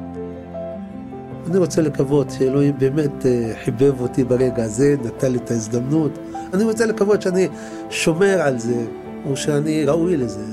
אני 1.47 1.57
רוצה 1.57 1.81
לקוות 1.81 2.29
שאלוהים 2.29 2.79
באמת 2.79 3.25
אה, 3.25 3.53
חיבב 3.63 4.01
אותי 4.01 4.23
ברגע 4.23 4.63
הזה, 4.63 4.95
נתן 5.03 5.31
לי 5.31 5.37
את 5.37 5.51
ההזדמנות. 5.51 6.11
אני 6.53 6.63
רוצה 6.63 6.85
לקוות 6.85 7.21
שאני 7.21 7.47
שומר 7.89 8.41
על 8.41 8.59
זה, 8.59 8.85
או 9.25 9.37
שאני 9.37 9.85
ראוי 9.85 10.17
לזה. 10.17 10.43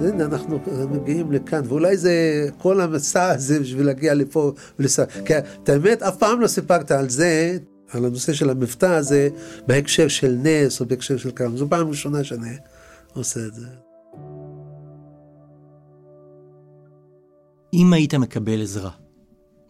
הנה, 0.00 0.24
אנחנו 0.24 0.58
מגיעים 0.90 1.32
לכאן, 1.32 1.62
ואולי 1.64 1.96
זה, 1.96 2.46
כל 2.58 2.80
המסע 2.80 3.28
הזה 3.28 3.60
בשביל 3.60 3.86
להגיע 3.86 4.14
לפה 4.14 4.52
ולסע. 4.78 5.04
כי 5.24 5.38
את 5.38 5.68
האמת, 5.68 6.02
אף 6.02 6.16
פעם 6.16 6.40
לא 6.40 6.46
סיפרת 6.46 6.90
על 6.90 7.08
זה, 7.08 7.58
על 7.92 8.04
הנושא 8.04 8.32
של 8.32 8.50
המבטא 8.50 8.86
הזה, 8.86 9.28
בהקשר 9.66 10.08
של 10.08 10.36
נס 10.42 10.80
או 10.80 10.86
בהקשר 10.86 11.16
של 11.16 11.30
כמה. 11.36 11.56
זו 11.56 11.66
פעם 11.68 11.88
ראשונה 11.88 12.24
שאני 12.24 12.56
עושה 13.12 13.40
את 13.46 13.54
זה. 13.54 13.66
אם 17.74 17.92
היית 17.92 18.14
מקבל 18.14 18.62
עזרה, 18.62 18.90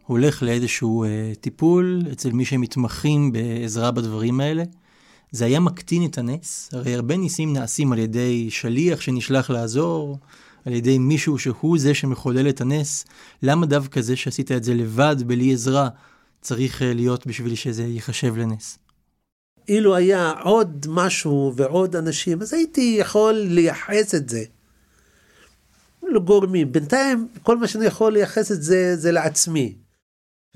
הולך 0.07 0.43
לאיזשהו 0.43 1.05
אה, 1.05 1.33
טיפול 1.41 2.03
אצל 2.13 2.33
מי 2.33 2.45
שמתמחים 2.45 3.33
בעזרה 3.33 3.91
בדברים 3.91 4.41
האלה, 4.41 4.63
זה 5.33 5.45
היה 5.45 5.61
מקטין 5.61 6.05
את 6.05 6.19
הנס, 6.19 6.71
הרי 6.73 6.95
הרבה 6.95 7.17
ניסים 7.17 7.53
נעשים 7.53 7.93
על 7.93 7.99
ידי 7.99 8.51
שליח 8.51 9.01
שנשלח 9.01 9.51
לעזור, 9.51 10.19
על 10.65 10.73
ידי 10.73 10.99
מישהו 10.99 11.39
שהוא 11.39 11.79
זה 11.79 11.95
שמחולל 11.95 12.49
את 12.49 12.61
הנס, 12.61 13.05
למה 13.43 13.67
דווקא 13.67 14.01
זה 14.01 14.17
שעשית 14.17 14.53
את 14.53 14.65
זה 14.65 14.75
לבד, 14.75 15.17
בלי 15.27 15.53
עזרה, 15.53 15.89
צריך 16.41 16.83
אה, 16.83 16.95
להיות 16.95 17.27
בשביל 17.27 17.55
שזה 17.55 17.85
ייחשב 17.85 18.37
לנס? 18.37 18.79
אילו 19.69 19.97
היה 19.97 20.33
עוד 20.43 20.87
משהו 20.89 21.53
ועוד 21.57 21.97
אנשים, 21.97 22.43
אז 22.43 22.53
הייתי 22.53 22.97
יכול 23.01 23.33
לייחס 23.35 24.15
את 24.15 24.29
זה 24.29 24.45
לגורמים. 26.03 26.73
בינתיים, 26.73 27.29
כל 27.43 27.57
מה 27.57 27.69
שאני 27.69 27.87
יכול 27.87 28.13
לייחס 28.13 28.53
את 28.53 28.63
זה, 28.63 28.97
זה 28.97 29.13
לעצמי. 29.13 29.75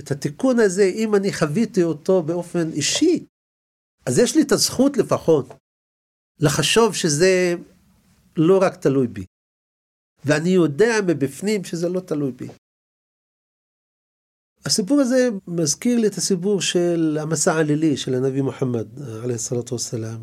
את 0.01 0.11
התיקון 0.11 0.61
הזה, 0.61 0.85
אם 0.95 1.15
אני 1.15 1.33
חוויתי 1.33 1.83
אותו 1.83 2.23
באופן 2.23 2.73
אישי, 2.73 3.27
אז 4.07 4.19
יש 4.19 4.37
לי 4.37 4.43
את 4.43 4.53
הזכות 4.53 4.97
לפחות 4.97 5.47
לחשוב 6.41 6.95
שזה 6.95 7.55
לא 8.37 8.59
רק 8.63 8.77
תלוי 8.77 9.07
בי. 9.07 9.25
ואני 10.25 10.49
יודע 10.49 10.95
מבפנים 11.07 11.65
שזה 11.65 11.89
לא 11.89 12.01
תלוי 12.01 12.33
בי. 12.33 12.49
הסיפור 14.65 15.01
הזה 15.01 15.29
מזכיר 15.47 15.99
לי 15.99 16.07
את 16.07 16.15
הסיפור 16.15 16.61
של 16.61 17.19
המסע 17.21 17.55
הלילי 17.55 17.97
של 17.97 18.15
הנביא 18.15 18.43
מוחמד, 18.43 18.87
עליhi 19.25 19.37
סלאטו 19.37 19.75
וסלאם, 19.75 20.19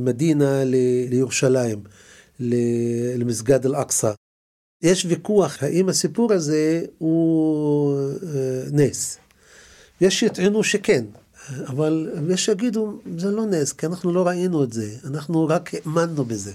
מדינה 0.00 0.64
לירושלים, 1.10 1.82
למסגד 3.18 3.66
אל-אקצא. 3.66 4.12
יש 4.82 5.04
ויכוח 5.04 5.62
האם 5.62 5.88
הסיפור 5.88 6.32
הזה 6.32 6.82
הוא 6.98 7.98
אה, 8.22 8.62
נס. 8.72 9.18
יש 10.00 10.20
שיטענו 10.20 10.64
שכן, 10.64 11.04
אבל 11.66 12.10
יש 12.30 12.44
שיגידו, 12.44 12.98
זה 13.16 13.30
לא 13.30 13.46
נס, 13.46 13.72
כי 13.72 13.86
אנחנו 13.86 14.12
לא 14.12 14.26
ראינו 14.26 14.64
את 14.64 14.72
זה, 14.72 14.90
אנחנו 15.04 15.46
רק 15.48 15.70
האמנו 15.74 16.24
בזה. 16.24 16.52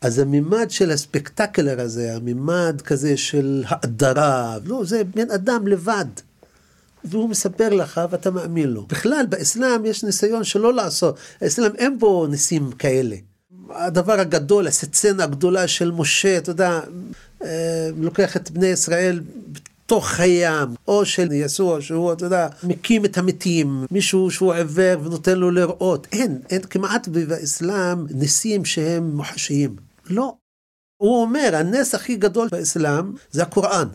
אז 0.00 0.18
המימד 0.18 0.70
של 0.70 0.90
הספקטקלר 0.90 1.80
הזה, 1.80 2.16
המימד 2.16 2.80
כזה 2.84 3.16
של 3.16 3.64
האדרה, 3.66 4.58
לא, 4.64 4.84
זה 4.84 5.04
בן 5.04 5.30
אדם 5.30 5.66
לבד. 5.66 6.04
והוא 7.04 7.28
מספר 7.28 7.68
לך 7.68 8.00
ואתה 8.10 8.30
מאמין 8.30 8.68
לו. 8.68 8.82
בכלל, 8.82 9.26
באסלאם 9.28 9.84
יש 9.84 10.04
ניסיון 10.04 10.44
שלא 10.44 10.74
לעשות, 10.74 11.16
האסלאם 11.40 11.76
אין 11.78 11.98
בו 11.98 12.26
ניסים 12.26 12.72
כאלה. 12.72 13.16
הדבר 13.70 14.20
הגדול, 14.20 14.66
הסצנה 14.66 15.24
הגדולה 15.24 15.68
של 15.68 15.90
משה, 15.90 16.38
אתה 16.38 16.50
יודע, 16.50 16.80
לוקח 17.96 18.36
את 18.36 18.50
בני 18.50 18.66
ישראל 18.66 19.20
בתוך 19.92 20.20
הים, 20.20 20.68
או 20.88 21.04
של 21.04 21.32
יסוע 21.32 21.80
שהוא, 21.80 22.12
אתה 22.12 22.24
יודע, 22.24 22.48
מקים 22.64 23.04
את 23.04 23.18
המתים, 23.18 23.86
מישהו 23.90 24.30
שהוא 24.30 24.52
עיוור 24.52 25.06
ונותן 25.06 25.38
לו 25.38 25.50
לראות. 25.50 26.06
אין, 26.12 26.40
אין 26.50 26.62
כמעט 26.62 27.08
באסלאם 27.08 28.06
ניסים 28.10 28.64
שהם 28.64 29.16
מוחשיים. 29.16 29.76
לא. 30.06 30.34
הוא 31.02 31.22
אומר, 31.22 31.50
הנס 31.54 31.94
הכי 31.94 32.16
גדול 32.16 32.48
באסלאם 32.52 33.12
זה 33.30 33.42
הקוראן. 33.42 33.88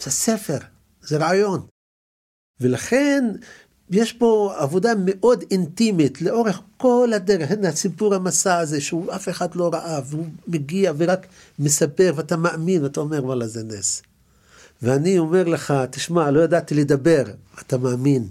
זה 0.00 0.10
ספר, 0.10 0.58
זה 1.02 1.16
רעיון. 1.16 1.66
ולכן 2.60 3.24
יש 3.90 4.12
פה 4.12 4.54
עבודה 4.56 4.92
מאוד 5.04 5.44
אינטימית 5.50 6.22
לאורך 6.22 6.60
כל 6.76 7.10
הדרך. 7.16 7.50
הנה 7.50 7.68
הסיפור 7.68 8.14
המסע 8.14 8.58
הזה 8.58 8.80
שהוא 8.80 9.12
אף 9.12 9.28
אחד 9.28 9.54
לא 9.54 9.70
ראה, 9.72 10.00
והוא 10.06 10.26
מגיע 10.48 10.92
ורק 10.96 11.26
מספר 11.58 12.12
ואתה 12.16 12.36
מאמין 12.36 12.82
ואתה 12.82 13.00
אומר 13.00 13.24
וואלה 13.24 13.46
זה 13.46 13.62
נס. 13.62 14.02
ואני 14.82 15.18
אומר 15.18 15.44
לך, 15.44 15.74
תשמע, 15.90 16.30
לא 16.30 16.40
ידעתי 16.40 16.74
לדבר, 16.74 17.24
אתה 17.60 17.78
מאמין. 17.78 18.28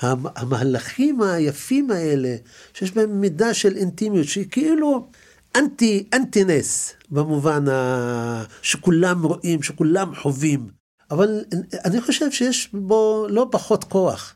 המהלכים 0.00 1.22
היפים 1.22 1.90
האלה, 1.90 2.36
שיש 2.74 2.92
בהם 2.92 3.20
מידה 3.20 3.54
של 3.54 3.76
אינטימיות, 3.76 4.26
שהיא 4.26 4.46
כאילו 4.50 5.08
אנטי, 5.56 6.08
אנטי 6.14 6.44
נס, 6.44 6.92
במובן 7.10 7.68
ה... 7.68 8.44
שכולם 8.62 9.22
רואים, 9.22 9.62
שכולם 9.62 10.14
חווים. 10.14 10.68
אבל 11.10 11.44
אני 11.84 12.00
חושב 12.00 12.30
שיש 12.30 12.68
בו 12.72 13.26
לא 13.30 13.48
פחות 13.50 13.84
כוח. 13.84 14.35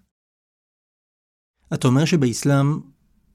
אתה 1.75 1.89
אומר 1.89 2.05
שבאסלאם 2.05 2.81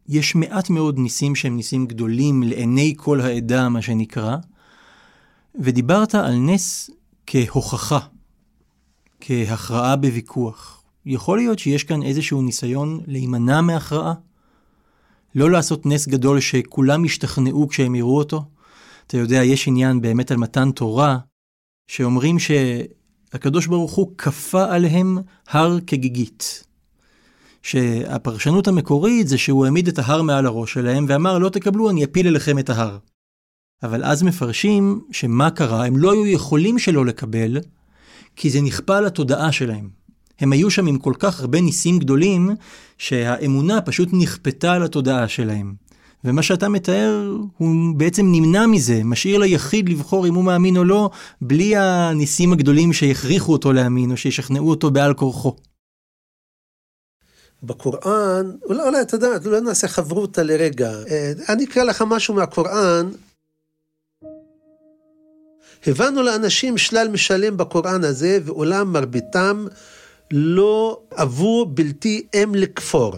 יש 0.07 0.35
מעט 0.35 0.69
מאוד 0.69 0.99
ניסים 0.99 1.35
שהם 1.35 1.55
ניסים 1.55 1.87
גדולים 1.87 2.43
לעיני 2.43 2.93
כל 2.97 3.21
העדה, 3.21 3.69
מה 3.69 3.81
שנקרא, 3.81 4.37
ודיברת 5.55 6.15
על 6.15 6.35
נס 6.35 6.89
כהוכחה. 7.27 7.99
כהכרעה 9.21 9.95
בוויכוח. 9.95 10.83
יכול 11.05 11.37
להיות 11.37 11.59
שיש 11.59 11.83
כאן 11.83 12.03
איזשהו 12.03 12.41
ניסיון 12.41 12.99
להימנע 13.07 13.61
מהכרעה? 13.61 14.13
לא 15.35 15.51
לעשות 15.51 15.85
נס 15.85 16.07
גדול 16.07 16.39
שכולם 16.39 17.05
ישתכנעו 17.05 17.67
כשהם 17.67 17.95
יראו 17.95 18.17
אותו? 18.17 18.45
אתה 19.07 19.17
יודע, 19.17 19.43
יש 19.43 19.67
עניין 19.67 20.01
באמת 20.01 20.31
על 20.31 20.37
מתן 20.37 20.71
תורה, 20.71 21.17
שאומרים 21.87 22.37
שהקדוש 22.39 23.67
ברוך 23.67 23.93
הוא 23.93 24.11
כפה 24.17 24.73
עליהם 24.75 25.17
הר 25.47 25.79
כגיגית. 25.87 26.63
שהפרשנות 27.65 28.67
המקורית 28.67 29.27
זה 29.27 29.37
שהוא 29.37 29.65
העמיד 29.65 29.87
את 29.87 29.99
ההר 29.99 30.21
מעל 30.21 30.45
הראש 30.45 30.73
שלהם 30.73 31.05
ואמר 31.09 31.37
לא 31.37 31.49
תקבלו 31.49 31.89
אני 31.89 32.03
אפיל 32.03 32.27
אליכם 32.27 32.59
את 32.59 32.69
ההר. 32.69 32.97
אבל 33.83 34.03
אז 34.03 34.23
מפרשים 34.23 35.01
שמה 35.11 35.49
קרה, 35.49 35.85
הם 35.85 35.97
לא 35.97 36.11
היו 36.11 36.27
יכולים 36.27 36.79
שלא 36.79 37.05
לקבל, 37.05 37.57
כי 38.35 38.49
זה 38.49 38.61
נכפה 38.61 38.97
על 38.97 39.05
התודעה 39.05 39.51
שלהם. 39.51 39.89
הם 40.39 40.53
היו 40.53 40.71
שם 40.71 40.87
עם 40.87 40.97
כל 40.97 41.13
כך 41.19 41.39
הרבה 41.39 41.61
ניסים 41.61 41.99
גדולים, 41.99 42.49
שהאמונה 42.97 43.81
פשוט 43.81 44.09
נכפתה 44.11 44.73
על 44.73 44.83
התודעה 44.83 45.27
שלהם. 45.27 45.73
ומה 46.23 46.43
שאתה 46.43 46.69
מתאר, 46.69 47.37
הוא 47.57 47.95
בעצם 47.95 48.25
נמנע 48.31 48.67
מזה, 48.67 49.01
משאיר 49.03 49.37
ליחיד 49.37 49.89
לבחור 49.89 50.27
אם 50.27 50.35
הוא 50.35 50.43
מאמין 50.43 50.77
או 50.77 50.83
לא, 50.83 51.09
בלי 51.41 51.75
הניסים 51.75 52.53
הגדולים 52.53 52.93
שיכריחו 52.93 53.51
אותו 53.51 53.73
להאמין, 53.73 54.11
או 54.11 54.17
שישכנעו 54.17 54.69
אותו 54.69 54.91
בעל 54.91 55.13
כורחו. 55.13 55.55
בקוראן, 57.65 58.51
אולי, 58.65 58.83
אולי 58.83 59.01
אתה 59.01 59.15
יודע, 59.15 59.27
לא 59.45 59.59
נעשה 59.59 59.87
חברותא 59.87 60.41
לרגע. 60.41 60.91
אה, 61.09 61.31
אני 61.49 61.65
אקרא 61.65 61.83
לך 61.83 62.03
משהו 62.07 62.33
מהקוראן. 62.33 63.09
הבנו 65.87 66.23
לאנשים 66.23 66.77
שלל 66.77 67.07
משלם 67.07 67.57
בקוראן 67.57 68.03
הזה, 68.03 68.39
ואולם 68.45 68.93
מרביתם 68.93 69.65
לא 70.31 71.01
אבו 71.11 71.65
בלתי 71.65 72.27
אם 72.33 72.55
לכפור. 72.55 73.15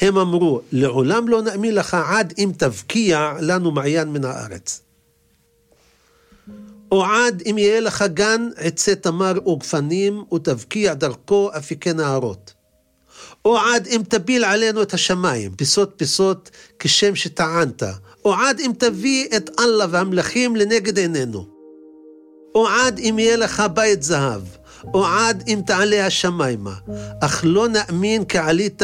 הם 0.00 0.18
אמרו, 0.18 0.60
לעולם 0.72 1.28
לא 1.28 1.42
נאמין 1.42 1.74
לך 1.74 1.96
עד 2.08 2.34
אם 2.38 2.50
תבקיע 2.58 3.32
לנו 3.40 3.70
מעיין 3.70 4.08
מן 4.08 4.24
הארץ. 4.24 4.80
או 6.92 7.04
עד 7.04 7.42
אם 7.50 7.58
יהיה 7.58 7.80
לך 7.80 8.04
גן 8.14 8.48
עצי 8.56 8.96
תמר 8.96 9.48
וגפנים, 9.48 10.24
ותבקיע 10.34 10.94
דרכו 10.94 11.50
אפיקי 11.58 11.92
נהרות. 11.92 12.53
או 13.44 13.58
עד 13.58 13.86
אם 13.86 14.02
תפיל 14.08 14.44
עלינו 14.44 14.82
את 14.82 14.94
השמיים, 14.94 15.54
פיסות 15.54 15.92
פיסות 15.96 16.50
כשם 16.78 17.14
שטענת. 17.14 17.82
או 18.24 18.34
עד 18.34 18.60
אם 18.60 18.70
תביא 18.78 19.28
את 19.36 19.50
אללה 19.60 19.86
והמלכים 19.90 20.56
לנגד 20.56 20.98
עינינו. 20.98 21.46
או 22.54 22.68
עד 22.68 22.98
אם 22.98 23.18
יהיה 23.18 23.36
לך 23.36 23.62
בית 23.74 24.02
זהב. 24.02 24.42
או 24.94 25.06
עד 25.06 25.44
אם 25.48 25.60
תעלה 25.66 26.06
השמיימה, 26.06 26.74
אך 27.20 27.40
לא 27.44 27.68
נאמין 27.68 28.24
כי 28.24 28.38
עלית 28.38 28.82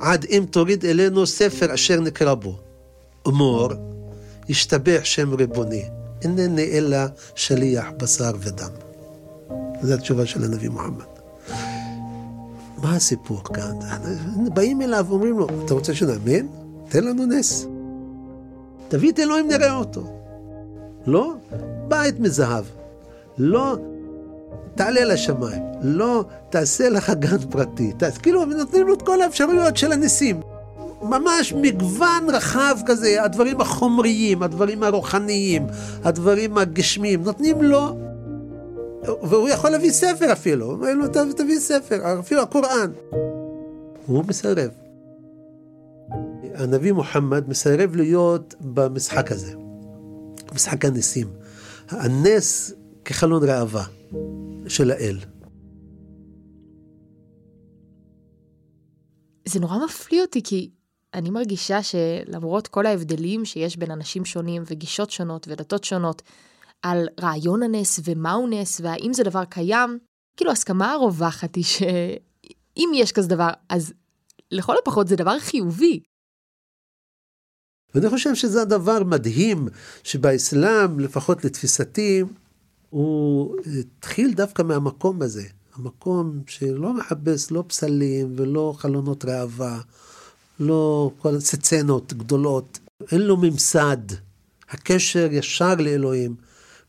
עד 0.00 0.26
אם 0.30 0.44
תוריד 0.50 0.84
אלינו 0.84 1.26
ספר 1.26 1.74
אשר 1.74 2.00
נקרא 2.00 2.34
בו. 2.34 2.58
אמור, 3.28 3.68
ישתבח 4.48 5.00
שם 5.04 5.34
ריבוני, 5.34 5.84
אינני 6.22 6.78
אלא 6.78 6.98
שליח 7.34 7.86
בשר 7.96 8.30
ודם. 8.40 8.70
זו 9.82 9.94
התשובה 9.94 10.26
של 10.26 10.44
הנביא 10.44 10.68
מוחמד. 10.68 11.17
מה 12.82 12.96
הסיפור 12.96 13.42
כאן? 13.44 13.78
באים 14.54 14.82
אליו 14.82 15.06
ואומרים 15.08 15.38
לו, 15.38 15.46
אתה 15.64 15.74
רוצה 15.74 15.94
שנאמין? 15.94 16.48
תן 16.88 17.04
לנו 17.04 17.26
נס. 17.26 17.66
תביא 18.88 19.12
את 19.12 19.18
אלוהים 19.18 19.48
נראה 19.48 19.76
אותו. 19.76 20.02
לא, 21.06 21.34
בית 21.88 22.20
מזהב. 22.20 22.64
לא, 23.38 23.76
תעלה 24.74 25.04
לשמיים. 25.04 25.62
לא, 25.82 26.24
תעשה 26.50 26.88
לך 26.88 27.10
גן 27.10 27.38
פרטי. 27.50 27.92
תעש... 27.92 28.18
כאילו, 28.18 28.44
נותנים 28.44 28.86
לו 28.86 28.94
את 28.94 29.02
כל 29.02 29.22
האפשרויות 29.22 29.76
של 29.76 29.92
הניסים. 29.92 30.40
ממש 31.02 31.52
מגוון 31.52 32.30
רחב 32.32 32.76
כזה, 32.86 33.24
הדברים 33.24 33.60
החומריים, 33.60 34.42
הדברים 34.42 34.82
הרוחניים, 34.82 35.66
הדברים 36.04 36.58
הגשמיים, 36.58 37.22
נותנים 37.22 37.62
לו, 37.62 37.96
והוא 39.02 39.48
יכול 39.48 39.70
להביא 39.70 39.90
ספר 39.90 40.32
אפילו, 40.32 40.70
אומר 40.70 40.94
לו, 40.94 41.08
תביא 41.36 41.58
ספר, 41.58 42.20
אפילו 42.20 42.42
הקוראן. 42.42 42.92
הוא 44.06 44.24
מסרב. 44.28 44.70
הנביא 46.54 46.92
מוחמד 46.92 47.48
מסרב 47.48 47.96
להיות 47.96 48.54
במשחק 48.60 49.32
הזה, 49.32 49.52
משחק 50.54 50.84
הניסים. 50.84 51.28
הנס 51.88 52.72
כחלון 53.04 53.44
ראווה. 53.44 53.84
של 54.68 54.90
האל. 54.90 55.18
זה 59.48 59.60
נורא 59.60 59.84
מפליא 59.84 60.22
אותי, 60.22 60.42
כי 60.42 60.70
אני 61.14 61.30
מרגישה 61.30 61.78
שלמרות 61.82 62.68
כל 62.68 62.86
ההבדלים 62.86 63.44
שיש 63.44 63.76
בין 63.76 63.90
אנשים 63.90 64.24
שונים 64.24 64.62
וגישות 64.66 65.10
שונות 65.10 65.48
ודתות 65.48 65.84
שונות, 65.84 66.22
על 66.82 67.08
רעיון 67.20 67.62
הנס 67.62 68.00
ומהו 68.04 68.46
נס 68.46 68.80
והאם 68.80 69.12
זה 69.12 69.22
דבר 69.22 69.44
קיים, 69.44 69.98
כאילו 70.36 70.50
הסכמה 70.50 70.92
הרווחת 70.92 71.54
היא 71.54 71.64
שאם 71.64 72.90
יש 72.94 73.12
כזה 73.12 73.28
דבר, 73.28 73.50
אז 73.68 73.92
לכל 74.50 74.74
הפחות 74.82 75.08
זה 75.08 75.16
דבר 75.16 75.38
חיובי. 75.38 76.00
ואני 77.94 78.08
חושב 78.08 78.34
שזה 78.34 78.62
הדבר 78.62 79.04
מדהים 79.04 79.68
שבאסלאם, 80.02 81.00
לפחות 81.00 81.44
לתפיסתי, 81.44 82.22
הוא 82.90 83.56
התחיל 83.80 84.34
דווקא 84.34 84.62
מהמקום 84.62 85.22
הזה, 85.22 85.44
המקום 85.74 86.40
שלא 86.46 86.92
מחפש 86.92 87.52
לא 87.52 87.64
פסלים 87.66 88.34
ולא 88.36 88.74
חלונות 88.76 89.24
ראווה, 89.24 89.80
לא 90.60 91.10
כל 91.18 91.40
סצנות 91.40 92.12
גדולות, 92.12 92.78
אין 93.12 93.20
לו 93.20 93.36
ממסד, 93.36 93.96
הקשר 94.68 95.28
ישר 95.32 95.74
לאלוהים, 95.74 96.34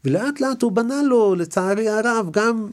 ולאט 0.05 0.41
לאט 0.41 0.61
הוא 0.61 0.71
בנה 0.71 1.01
לו, 1.03 1.35
לצערי 1.35 1.89
הרב, 1.89 2.27
גם 2.31 2.69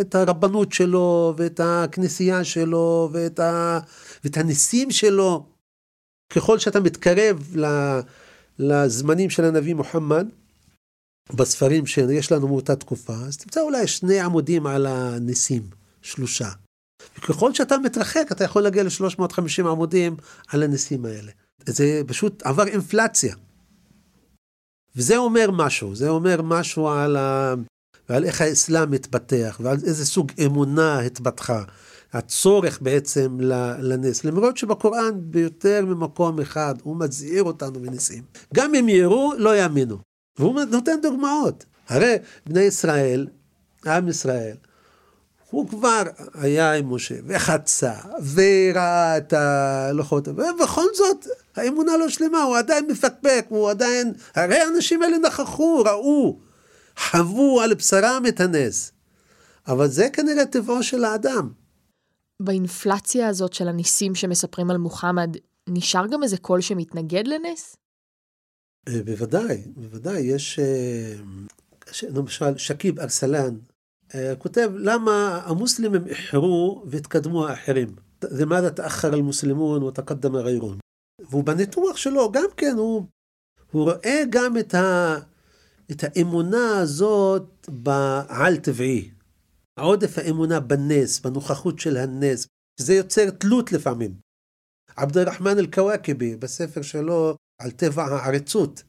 את 0.00 0.14
הרבנות 0.14 0.72
שלו, 0.72 1.34
ואת 1.36 1.60
הכנסייה 1.64 2.44
שלו, 2.44 3.08
ואת, 3.12 3.40
ה... 3.40 3.78
ואת 4.24 4.36
הניסים 4.36 4.90
שלו. 4.90 5.46
ככל 6.32 6.58
שאתה 6.58 6.80
מתקרב 6.80 7.54
לזמנים 8.58 9.30
של 9.30 9.44
הנביא 9.44 9.74
מוחמד, 9.74 10.26
בספרים 11.34 11.86
שיש 11.86 12.32
לנו 12.32 12.48
מאותה 12.48 12.76
תקופה, 12.76 13.14
אז 13.14 13.36
תמצא 13.36 13.60
אולי 13.60 13.86
שני 13.86 14.20
עמודים 14.20 14.66
על 14.66 14.86
הניסים, 14.86 15.62
שלושה. 16.02 16.48
וככל 17.18 17.54
שאתה 17.54 17.78
מתרחק, 17.78 18.26
אתה 18.32 18.44
יכול 18.44 18.62
להגיע 18.62 18.82
ל-350 18.82 19.68
עמודים 19.68 20.16
על 20.48 20.62
הניסים 20.62 21.04
האלה. 21.04 21.32
זה 21.66 22.02
פשוט 22.06 22.42
עבר 22.42 22.66
אינפלציה. 22.66 23.34
וזה 24.96 25.16
אומר 25.16 25.50
משהו, 25.52 25.94
זה 25.94 26.08
אומר 26.08 26.42
משהו 26.42 26.88
על, 26.88 27.16
ה... 27.16 27.54
ועל 28.08 28.24
איך 28.24 28.40
האסלאם 28.40 28.92
התפתח, 28.92 29.60
ועל 29.62 29.76
איזה 29.86 30.06
סוג 30.06 30.32
אמונה 30.46 31.00
התפתחה. 31.00 31.62
הצורך 32.12 32.78
בעצם 32.82 33.38
לנס, 33.80 34.24
למרות 34.24 34.56
שבקוראן 34.56 35.10
ביותר 35.16 35.84
ממקום 35.86 36.40
אחד 36.40 36.74
הוא 36.82 36.96
מזהיר 36.96 37.42
אותנו 37.42 37.80
מניסים. 37.80 38.22
גם 38.54 38.74
אם 38.74 38.88
יראו, 38.88 39.32
לא 39.38 39.56
יאמינו. 39.56 39.98
והוא 40.38 40.60
נותן 40.70 41.00
דוגמאות. 41.02 41.64
הרי 41.88 42.16
בני 42.46 42.60
ישראל, 42.60 43.26
עם 43.86 44.08
ישראל, 44.08 44.56
הוא 45.50 45.68
כבר 45.68 46.02
היה 46.34 46.72
עם 46.72 46.94
משה, 46.94 47.14
וחצה, 47.26 47.94
וראה 48.34 49.18
את 49.18 49.32
הלוחות, 49.32 50.28
ובכל 50.28 50.86
זאת, 50.94 51.26
האמונה 51.56 51.96
לא 51.96 52.08
שלמה, 52.08 52.42
הוא 52.42 52.56
עדיין 52.56 52.86
מפקפק, 52.90 53.46
הוא 53.48 53.70
עדיין, 53.70 54.12
הרי 54.34 54.58
האנשים 54.58 55.02
האלה 55.02 55.18
נכחו, 55.18 55.82
ראו, 55.86 56.38
חוו 56.98 57.60
על 57.60 57.74
בשרם 57.74 58.22
את 58.28 58.40
הנס. 58.40 58.92
אבל 59.68 59.88
זה 59.88 60.08
כנראה 60.12 60.46
טבעו 60.46 60.82
של 60.82 61.04
האדם. 61.04 61.52
באינפלציה 62.40 63.28
הזאת 63.28 63.52
של 63.52 63.68
הניסים 63.68 64.14
שמספרים 64.14 64.70
על 64.70 64.76
מוחמד, 64.76 65.36
נשאר 65.68 66.06
גם 66.06 66.22
איזה 66.22 66.36
קול 66.36 66.60
שמתנגד 66.60 67.26
לנס? 67.26 67.76
אה, 68.88 69.02
בוודאי, 69.04 69.62
בוודאי, 69.76 70.20
יש, 70.20 70.58
אה, 70.58 71.14
למשל, 72.08 72.58
שקיב 72.58 73.00
ארסלן 73.00 73.56
כותב 74.38 74.70
למה 74.74 75.40
המוסלמים 75.44 76.06
איחרו 76.06 76.84
והתקדמו 76.86 77.46
האחרים. 77.46 77.96
למעלה 78.30 78.70
תאחר 78.70 79.14
אל-מוסלמון 79.14 79.82
ותקדם 79.82 80.36
הגיירון. 80.36 80.78
והוא 81.30 81.44
בניתוח 81.44 81.96
שלו, 81.96 82.32
גם 82.32 82.48
כן, 82.56 82.74
הוא, 82.76 83.06
הוא 83.72 83.82
רואה 83.82 84.22
גם 84.30 84.58
את, 84.58 84.74
ה, 84.74 85.16
את 85.90 86.04
האמונה 86.04 86.78
הזאת 86.78 87.68
בעל 87.68 88.56
טבעי. 88.56 89.10
עודף 89.80 90.18
האמונה 90.18 90.60
בנס, 90.60 91.20
בנוכחות 91.20 91.78
של 91.78 91.96
הנס, 91.96 92.46
זה 92.80 92.94
יוצר 92.94 93.30
תלות 93.30 93.72
לפעמים. 93.72 94.14
עבד 94.96 95.18
אל-רחמן 95.18 95.58
אל-כוואקבי, 95.58 96.36
בספר 96.36 96.82
שלו 96.82 97.36
על 97.60 97.70
טבע 97.70 98.04
העריצות. 98.04 98.82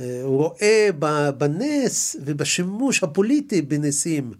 אה, 0.00 0.20
הוא 0.22 0.36
רואה 0.36 0.88
בנס 1.38 2.16
ובשימוש 2.24 3.02
הפוליטי 3.02 3.62
בנסים 3.62 4.32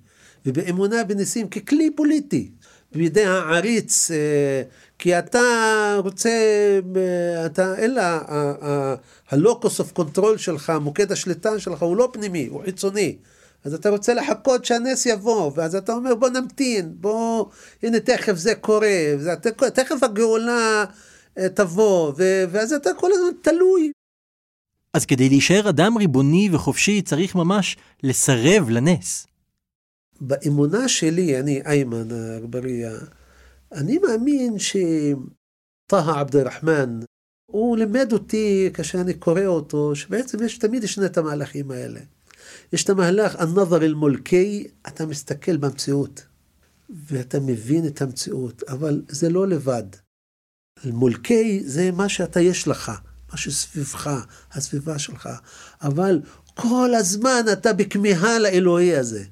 ובאמונה 0.46 1.04
בנסים 1.04 1.48
ככלי 1.48 1.90
פוליטי 1.96 2.50
בידי 2.92 3.24
העריץ, 3.24 4.10
אה, 4.10 4.62
כי 4.98 5.18
אתה 5.18 5.40
רוצה, 5.98 6.30
אה, 6.96 7.46
אתה, 7.46 7.78
אלא 7.78 8.02
ה 9.30 9.39
locus 9.39 9.80
of 9.80 9.92
control 9.92 10.38
שלך, 10.38 10.72
מוקד 10.80 11.12
השליטה 11.12 11.58
שלך 11.58 11.82
הוא 11.82 11.96
לא 11.96 12.08
פנימי, 12.12 12.46
הוא 12.46 12.62
חיצוני. 12.64 13.16
אז 13.64 13.74
אתה 13.74 13.90
רוצה 13.90 14.14
לחכות 14.14 14.64
שהנס 14.64 15.06
יבוא, 15.06 15.50
ואז 15.54 15.74
אתה 15.74 15.92
אומר 15.92 16.14
בוא 16.14 16.28
נמתין, 16.28 16.94
בוא, 17.00 17.46
הנה 17.82 18.00
תכף 18.00 18.36
זה 18.36 18.54
קורה, 18.54 19.14
וזה, 19.18 19.34
תכף 19.74 20.02
הגאולה 20.02 20.84
תבוא, 21.54 22.12
ואז 22.50 22.72
אתה 22.72 22.90
כל 22.94 23.10
הזמן 23.12 23.30
תלוי. 23.42 23.92
אז 24.94 25.06
כדי 25.06 25.28
להישאר 25.28 25.68
אדם 25.68 25.98
ריבוני 25.98 26.48
וחופשי 26.52 27.02
צריך 27.02 27.34
ממש 27.34 27.76
לסרב 28.02 28.70
לנס. 28.70 29.26
באמונה 30.20 30.88
שלי, 30.88 31.40
אני 31.40 31.62
איימן 31.66 32.10
אגבריה, 32.38 32.92
אני 33.72 33.98
מאמין 33.98 34.58
שטהא 34.58 36.20
עבד 36.20 36.36
אל-רחמן, 36.36 37.00
הוא 37.50 37.76
לימד 37.76 38.12
אותי, 38.12 38.70
כאשר 38.74 39.00
אני 39.00 39.14
קורא 39.14 39.46
אותו, 39.46 39.96
שבעצם 39.96 40.44
יש 40.44 40.58
תמיד 40.58 40.86
שני 40.86 41.06
את 41.06 41.18
המהלכים 41.18 41.70
האלה. 41.70 42.00
יש 42.72 42.84
את 42.84 42.90
המהלך, 42.90 43.36
הנظר 43.40 43.84
אל-מולקי, 43.84 44.66
אתה 44.88 45.06
מסתכל 45.06 45.56
במציאות, 45.56 46.26
ואתה 46.90 47.40
מבין 47.40 47.86
את 47.86 48.02
המציאות, 48.02 48.62
אבל 48.62 49.02
זה 49.08 49.30
לא 49.30 49.48
לבד. 49.48 49.84
מולקי 50.84 51.60
זה 51.64 51.90
מה 51.90 52.08
שאתה 52.08 52.40
יש 52.40 52.68
לך, 52.68 52.92
מה 53.34 53.38
שסביבך, 53.38 54.10
הסביבה 54.52 54.98
שלך, 54.98 55.28
אבל 55.82 56.20
כל 56.54 56.90
הזמן 56.94 57.42
אתה 57.52 57.72
בכמיהה 57.72 58.38
לאלוהי 58.38 58.96
הזה. 58.96 59.24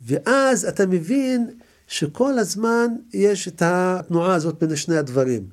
ואז 0.00 0.64
אתה 0.64 0.86
מבין 0.86 1.50
שכל 1.86 2.38
הזמן 2.38 2.88
יש 3.12 3.48
את 3.48 3.62
התנועה 3.64 4.34
הזאת 4.34 4.62
בין 4.62 4.76
שני 4.76 4.96
הדברים, 4.96 5.48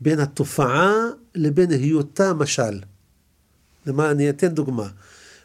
בין 0.00 0.20
התופעה 0.20 0.92
לבין 1.34 1.70
היותה 1.70 2.32
משל. 2.32 2.80
למה 3.86 4.10
אני 4.10 4.30
אתן 4.30 4.48
דוגמה. 4.48 4.88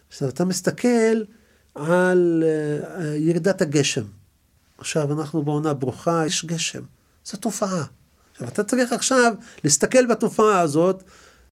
עכשיו, 0.10 0.29
אתה 0.29 0.45
מסתכל 0.45 1.23
על 1.75 2.43
uh, 2.43 3.01
ירידת 3.03 3.62
הגשם. 3.62 4.05
עכשיו, 4.77 5.19
אנחנו 5.19 5.43
בעונה 5.43 5.73
ברוכה, 5.73 6.25
יש 6.25 6.45
גשם. 6.45 6.84
זו 7.25 7.38
תופעה. 7.38 7.84
עכשיו, 8.32 8.47
אתה 8.47 8.63
צריך 8.63 8.93
עכשיו 8.93 9.34
להסתכל 9.63 10.05
בתופעה 10.05 10.60
הזאת, 10.60 11.03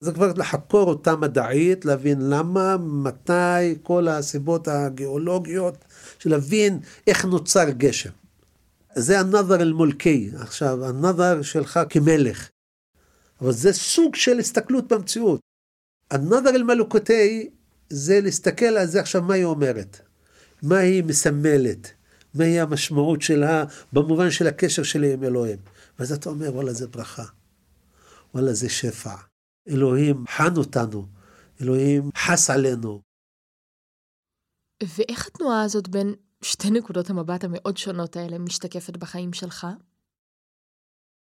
זה 0.02 0.12
כבר 0.12 0.34
לחקור 0.36 0.90
אותה 0.90 1.16
מדעית, 1.16 1.86
להבין 1.86 2.30
למה, 2.30 2.78
מתי, 2.78 3.76
כל 3.84 4.08
הסיבות 4.08 4.68
הגיאולוגיות, 4.68 5.86
להבין 6.26 6.80
איך 7.08 7.26
נוצר 7.26 7.70
גשם. 7.70 8.10
זה 8.96 9.20
הנבר 9.20 9.62
אל-מולקי, 9.62 10.30
עכשיו, 10.36 10.86
הנבר 10.86 11.42
שלך 11.42 11.80
כמלך. 11.90 12.50
אבל 13.42 13.52
זה 13.52 13.74
סוג 13.74 14.16
של 14.16 14.40
הסתכלות 14.40 14.88
במציאות. 14.88 15.40
הנבר 16.12 16.50
אל-מלוקותי 16.50 17.50
זה 17.90 18.22
להסתכל 18.22 18.66
על 18.66 18.86
זה 18.88 19.00
עכשיו, 19.00 19.22
מה 19.22 19.34
היא 19.34 19.46
אומרת? 19.46 20.02
מה 20.64 20.78
היא 20.78 21.04
מסמלת? 21.04 21.92
מהי 22.34 22.60
המשמעות 22.60 23.22
שלה 23.22 23.64
במובן 23.94 24.32
של 24.32 24.48
הקשר 24.48 24.84
שלי 24.84 25.14
עם 25.14 25.24
אלוהים? 25.24 25.58
ואז 26.00 26.12
אתה 26.12 26.30
אומר, 26.30 26.56
וואלה, 26.56 26.74
זה 26.74 26.88
ברכה. 26.88 27.26
וואלה, 28.34 28.54
זה 28.54 28.70
שפע. 28.70 29.29
אלוהים 29.70 30.28
חן 30.28 30.58
אותנו. 30.58 31.06
אלוהים 31.62 32.10
חס 32.18 32.50
עלינו. 32.50 33.02
ואיך 34.84 35.28
התנועה 35.28 35.64
הזאת 35.64 35.88
בין 35.88 36.14
שתי 36.42 36.72
נקודות 36.72 37.10
המבט 37.10 37.44
המאוד 37.44 37.78
שונות 37.78 38.16
האלה 38.16 38.38
משתקפת 38.40 38.98
בחיים 38.98 39.34
שלך? 39.34 39.68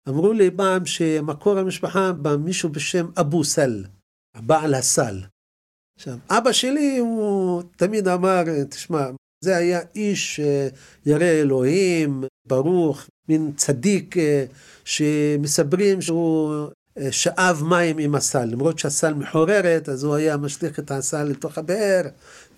אמרו 0.09 0.33
לי 0.33 0.50
פעם 0.57 0.87
שמקור 0.87 1.59
המשפחה 1.59 2.12
בא 2.12 2.37
מישהו 2.37 2.68
בשם 2.68 3.07
אבו 3.20 3.44
סל, 3.44 3.85
בעל 4.37 4.74
הסל. 4.74 5.20
עכשיו, 5.98 6.18
אבא 6.31 6.52
שלי 6.52 6.98
הוא 6.98 7.62
תמיד 7.76 8.09
אמר, 8.09 8.42
תשמע, 8.70 9.11
זה 9.44 9.57
היה 9.57 9.81
איש 9.94 10.40
ירא 11.07 11.24
אלוהים, 11.24 12.24
ברוך, 12.48 13.09
מין 13.28 13.52
צדיק 13.57 14.16
אה, 14.16 14.44
שמספרים 14.85 16.00
שהוא 16.00 16.68
שאב 17.11 17.62
מים 17.64 17.98
עם 17.98 18.14
הסל, 18.14 18.44
למרות 18.44 18.78
שהסל 18.78 19.14
מחוררת, 19.14 19.88
אז 19.88 20.05
הוא 20.05 20.14
היה 20.14 20.37
משליך 20.37 20.78
את 20.78 20.90
הסל 20.90 21.24
לתוך 21.24 21.59
הבאר, 21.59 22.02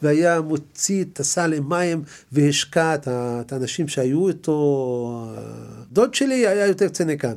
והיה 0.03 0.41
מוציא 0.41 1.05
את 1.05 1.21
הסל 1.21 1.53
עם 1.53 1.69
מים 1.69 2.03
והשקע 2.33 2.95
את 2.95 3.53
האנשים 3.53 3.89
שהיו 3.89 4.29
איתו. 4.29 5.35
דוד 5.93 6.15
שלי 6.15 6.47
היה 6.47 6.67
יותר 6.67 6.89
ציניקן. 6.89 7.35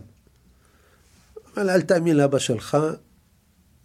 אבל 1.57 1.69
אל 1.69 1.81
תאמין 1.81 2.17
לאבא 2.17 2.39
שלך, 2.39 2.77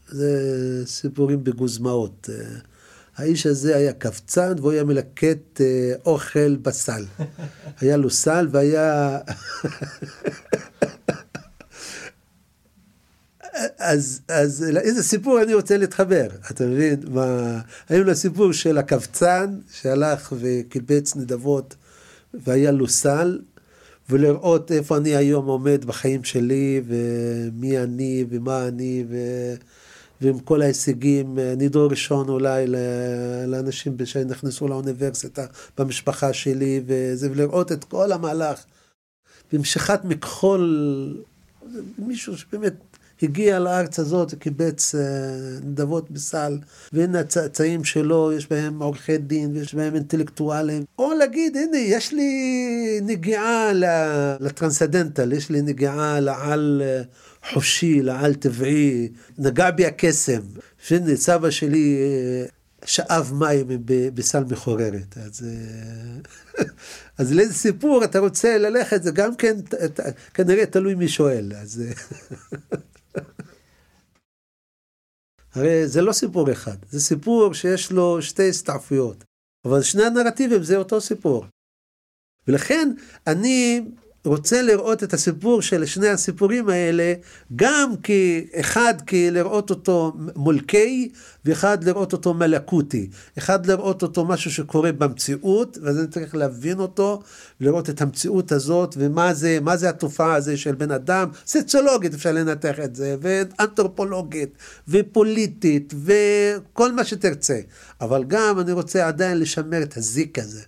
זה 0.09 0.83
סיפורים 0.87 1.45
בגוזמאות. 1.45 2.29
האיש 3.17 3.47
הזה 3.47 3.77
היה 3.77 3.93
קבצן 3.93 4.55
והוא 4.59 4.73
היה 4.73 4.85
מלקט 4.85 5.61
אה, 5.61 5.93
אוכל 6.07 6.57
בסל. 6.57 7.05
היה 7.81 7.97
לו 7.97 8.11
סל 8.11 8.49
והיה... 8.51 9.19
אז, 13.79 14.21
לאיזה 14.73 15.03
סיפור 15.03 15.43
אני 15.43 15.55
רוצה 15.55 15.77
להתחבר, 15.77 16.29
אתה 16.51 16.67
מבין? 16.67 17.01
מה, 17.11 17.61
היו 17.89 18.05
לו 18.05 18.15
סיפור 18.15 18.53
של 18.53 18.79
הקבצן 18.79 19.59
שהלך 19.73 20.33
וקיבץ 20.39 21.17
נדבות 21.17 21.75
והיה 22.35 22.71
לו 22.71 22.89
סל, 22.89 23.39
ולראות 24.11 24.73
איפה 24.73 24.97
אני 24.97 25.17
היום 25.17 25.47
עומד 25.47 25.85
בחיים 25.85 26.25
שלי, 26.25 26.83
ומי 26.87 27.79
אני, 27.79 28.25
ומה 28.31 28.69
אני, 28.69 29.05
ו... 29.09 29.17
ועם 30.21 30.39
כל 30.39 30.63
ההישגים, 30.63 31.39
אני 31.53 31.69
דור 31.69 31.91
ראשון 31.91 32.29
אולי 32.29 32.67
לאנשים 33.47 33.97
שנכנסו 34.05 34.69
לאוניברסיטה 34.69 35.47
במשפחה 35.79 36.33
שלי, 36.33 36.83
וזה, 36.87 37.31
ולראות 37.31 37.73
את 37.73 37.85
כל 37.85 38.13
המהלך. 38.13 38.65
במשיכת 39.53 40.01
מכחול, 40.05 41.23
מישהו 41.99 42.39
שבאמת 42.39 42.75
הגיע 43.23 43.59
לארץ 43.59 43.99
הזאת 43.99 44.33
וקיבץ 44.35 44.95
אה, 44.95 45.01
נדבות 45.65 46.11
בסל, 46.11 46.59
והנה 46.93 47.21
הצאצאים 47.21 47.85
שלו, 47.85 48.33
יש 48.33 48.49
בהם 48.49 48.83
עורכי 48.83 49.19
דין 49.19 49.57
ויש 49.57 49.75
בהם 49.75 49.95
אינטלקטואלים. 49.95 50.85
או 50.99 51.13
להגיד, 51.19 51.57
הנה, 51.57 51.79
יש 51.79 52.13
לי 52.13 53.01
נגיעה 53.03 53.71
לטרנסדנטל, 54.41 55.33
יש 55.33 55.51
לי 55.51 55.63
נגיעה 55.63 56.21
לעל 56.21 56.83
אה, 56.85 57.03
חופשי, 57.53 58.03
לעל 58.03 58.35
טבעי, 58.35 59.09
נגע 59.39 59.71
בי 59.71 59.87
הקסם. 59.87 60.43
שהנה, 60.83 61.17
סבא 61.17 61.51
שלי 61.51 61.97
אה, 62.01 62.47
שאב 62.85 63.33
מים 63.35 63.67
בסל 64.15 64.45
מחוררת. 64.51 65.19
אז, 65.27 65.47
אז 67.19 67.33
לאיזה 67.33 67.55
סיפור 67.55 68.05
אתה 68.05 68.19
רוצה 68.19 68.59
ללכת, 68.59 69.03
זה 69.03 69.11
גם 69.11 69.37
כן 69.37 69.57
כנראה 70.35 70.67
תלוי 70.67 70.95
מי 70.95 71.09
שואל. 71.09 71.53
אז... 71.63 71.83
הרי 75.55 75.89
זה 75.89 76.03
לא 76.03 76.13
סיפור 76.13 76.53
אחד, 76.53 76.77
זה 76.91 77.01
סיפור 77.01 77.55
שיש 77.55 77.93
לו 77.93 78.23
שתי 78.23 78.49
הסתעפויות, 78.49 79.25
אבל 79.65 79.83
שני 79.83 80.05
הנרטיבים 80.05 80.63
זה 80.63 80.77
אותו 80.77 81.01
סיפור. 81.01 81.45
ולכן 82.49 82.93
אני 83.27 83.85
רוצה 84.25 84.63
לראות 84.63 85.03
את 85.03 85.15
הסיפור 85.15 85.63
של 85.63 85.87
שני 85.87 86.09
הסיפורים 86.09 86.69
האלה, 86.69 87.15
גם 87.57 87.93
כאחד, 88.03 88.95
כי 89.07 89.31
לראות 89.31 89.71
אותו 89.71 90.13
מולקי, 90.37 91.11
ואחד 91.45 91.85
לראות 91.85 92.13
אותו 92.13 92.35
מלאקותי. 92.35 93.11
אחד 93.39 93.67
לראות 93.67 94.03
אותו 94.03 94.25
משהו 94.25 94.51
שקורה 94.51 94.93
במציאות, 94.93 95.79
ואז 95.83 95.99
אני 95.99 96.07
צריך 96.07 96.35
להבין 96.35 96.79
אותו, 96.79 97.23
לראות 97.61 97.91
את 97.91 98.03
המציאות 98.03 98.53
הזאת, 98.53 98.95
ומה 98.99 99.35
זה, 99.35 99.59
מה 99.63 99.77
זה 99.77 99.89
התופעה 99.89 100.35
הזו 100.35 100.59
של 100.59 100.75
בן 100.75 100.91
אדם, 100.91 101.29
סוציולוגית 101.47 102.15
אפשר 102.15 102.33
לנתח 102.33 102.81
את 102.85 102.97
זה, 102.97 103.17
ואנתרופולוגית, 103.21 104.57
ופוליטית, 104.89 105.95
וכל 106.05 106.93
מה 106.93 107.05
שתרצה. 107.05 107.61
אבל 108.01 108.25
גם 108.25 108.61
אני 108.61 108.73
רוצה 108.73 109.09
עדיין 109.09 109.39
לשמר 109.39 109.83
את 109.83 109.97
הזיק 109.97 110.39
הזה. 110.39 110.63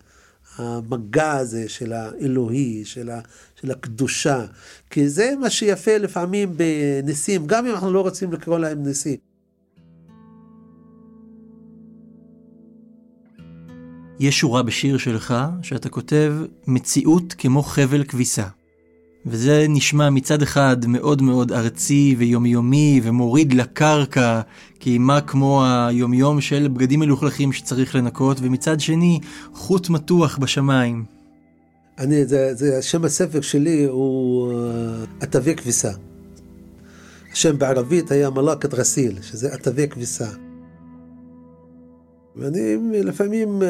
המגע 0.57 1.33
הזה 1.33 1.69
של 1.69 1.93
האלוהי, 1.93 2.85
של, 2.85 3.11
ה, 3.11 3.21
של 3.61 3.71
הקדושה. 3.71 4.45
כי 4.91 5.09
זה 5.09 5.33
מה 5.41 5.51
שיפה 5.51 5.97
לפעמים 5.97 6.57
בניסים, 6.57 7.47
גם 7.47 7.67
אם 7.67 7.73
אנחנו 7.73 7.93
לא 7.93 8.01
רוצים 8.01 8.33
לקרוא 8.33 8.59
להם 8.59 8.83
ניסים. 8.83 9.17
יש 14.21 14.39
שורה 14.39 14.63
בשיר 14.63 14.99
שלך 14.99 15.35
שאתה 15.63 15.89
כותב 15.89 16.35
מציאות 16.67 17.35
כמו 17.39 17.63
חבל 17.63 18.05
כביסה. 18.05 18.47
וזה 19.27 19.67
נשמע 19.69 20.11
מצד 20.11 20.43
אחד 20.43 20.87
מאוד 20.87 21.23
מאוד 21.23 21.53
ארצי 21.53 22.15
ויומיומי 22.19 23.01
ומוריד 23.05 23.53
לקרקע, 23.53 24.41
כי 24.81 24.99
מה 24.99 25.21
כמו 25.21 25.65
היומיום 25.67 26.41
של 26.41 26.69
בגדים 26.69 27.01
מלוכלכים 27.01 27.53
שצריך 27.53 27.95
לנקות, 27.95 28.37
ומצד 28.41 28.81
שני, 28.81 29.21
חוט 29.53 29.89
מתוח 29.89 30.39
בשמיים. 30.39 31.05
אני, 31.99 32.27
זה, 32.27 32.55
זה, 32.55 32.83
שם 32.83 33.05
הספר 33.05 33.41
שלי 33.41 33.85
הוא 33.85 34.53
עטבי 35.21 35.51
אה, 35.51 35.57
כביסה. 35.57 35.91
השם 37.33 37.59
בערבית 37.59 38.11
היה 38.11 38.31
מלאקת 38.31 38.75
רסיל, 38.75 39.19
שזה 39.23 39.53
עטבי 39.53 39.89
כביסה. 39.89 40.29
ואני 42.37 42.77
לפעמים 43.05 43.63
אה, 43.63 43.69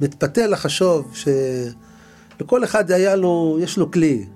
מתפתה 0.00 0.46
לחשוב 0.46 1.14
שלכל 1.14 2.64
אחד 2.64 2.90
היה 2.90 3.16
לו, 3.16 3.58
יש 3.60 3.76
לו 3.76 3.90
כלי. 3.90 4.26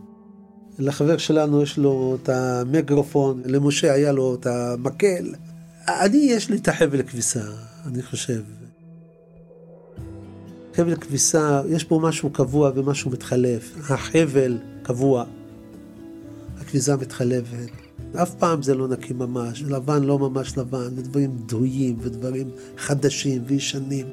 לחבר 0.79 1.17
שלנו 1.17 1.63
יש 1.63 1.79
לו 1.79 2.19
את 2.23 2.29
המיקרופון, 2.29 3.43
למשה 3.45 3.93
היה 3.93 4.13
לו 4.13 4.35
את 4.35 4.47
המקל. 4.47 5.35
אני, 5.89 6.17
יש 6.17 6.51
לי 6.51 6.57
את 6.57 6.69
החבל 6.69 7.03
כביסה, 7.03 7.45
אני 7.87 8.03
חושב. 8.03 8.43
חבל 10.75 10.97
כביסה, 10.97 11.63
יש 11.69 11.85
בו 11.85 12.01
משהו 12.01 12.31
קבוע 12.31 12.71
ומשהו 12.75 13.11
מתחלף. 13.11 13.91
החבל 13.91 14.59
קבוע, 14.83 15.25
הכביסה 16.61 16.97
מתחלפת. 16.97 17.71
אף 18.23 18.35
פעם 18.35 18.63
זה 18.63 18.75
לא 18.75 18.89
נקי 18.89 19.13
ממש, 19.13 19.63
לבן 19.63 20.03
לא 20.03 20.19
ממש 20.19 20.59
לבן, 20.59 20.89
ודברים 20.97 21.37
דהויים 21.47 21.97
ודברים 22.01 22.51
חדשים 22.79 23.43
וישנים. 23.47 24.07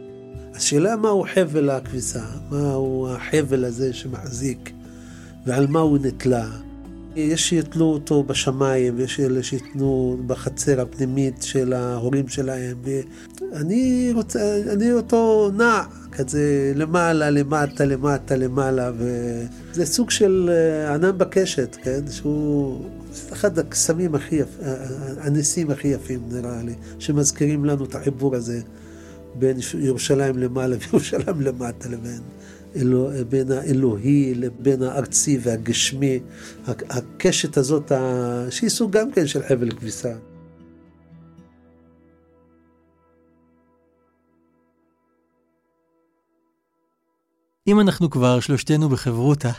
השאלה 0.54 0.95
מהו 0.95 1.26
חבל 1.34 1.69
הכביסה, 1.69 2.26
מהו 2.52 3.08
החבל 3.10 3.65
הזה 3.65 3.93
שמחזיק 3.93 4.72
ועל 5.45 5.67
מה 5.67 5.80
הוא 5.80 5.97
נתלה. 6.02 6.49
יש 7.15 7.49
שיתלו 7.49 7.86
אותו 7.86 8.23
בשמיים, 8.23 8.93
ויש 8.97 9.19
אלה 9.19 9.43
שיתנו 9.43 10.17
בחצר 10.28 10.82
הפנימית 10.82 11.41
של 11.41 11.73
ההורים 11.73 12.28
שלהם. 12.28 12.78
ואני 12.84 14.12
רוצה, 14.15 14.62
אני 14.73 14.93
אותו 14.93 15.52
נע, 15.58 15.82
כזה 16.12 16.73
למעלה, 16.75 17.30
למטה, 17.30 17.86
למטה, 17.86 18.36
למעלה, 18.36 18.91
וזה 18.97 19.86
סוג 19.86 20.10
של 20.10 20.49
אה, 20.54 20.93
ענן 20.93 21.17
בקשת, 21.17 21.78
כן? 21.84 22.02
שהוא 22.12 22.86
אחד 23.32 23.60
הקסמים 23.60 24.15
הכי 24.15 24.36
יפים, 24.36 24.65
הניסים 25.17 25.71
הכי 25.71 25.88
יפים 25.88 26.19
נראה 26.32 26.63
לי, 26.63 26.73
שמזכירים 26.99 27.65
לנו 27.65 27.86
את 27.86 27.95
החיבור 27.95 28.36
הזה 28.36 28.62
בין 29.36 29.58
ירושלים 29.80 30.38
למעלה 30.38 30.75
וירושלים 30.80 31.41
למטה 31.41 31.89
לבין... 31.89 32.19
בין 33.29 33.51
האלוהי 33.51 34.34
לבין 34.36 34.84
הארצי 34.84 35.39
והגשמי, 35.41 36.19
הקשת 36.67 37.58
הזאת, 37.58 37.91
שהיא 38.49 38.69
סוג 38.69 38.91
גם 38.91 39.12
כן 39.12 39.27
של 39.27 39.43
חבל 39.43 39.71
כביסה. 39.71 40.13
אם 47.67 47.79
אנחנו 47.79 48.10
כבר 48.10 48.39
שלושתנו 48.39 48.89
בחברותה, 48.89 49.51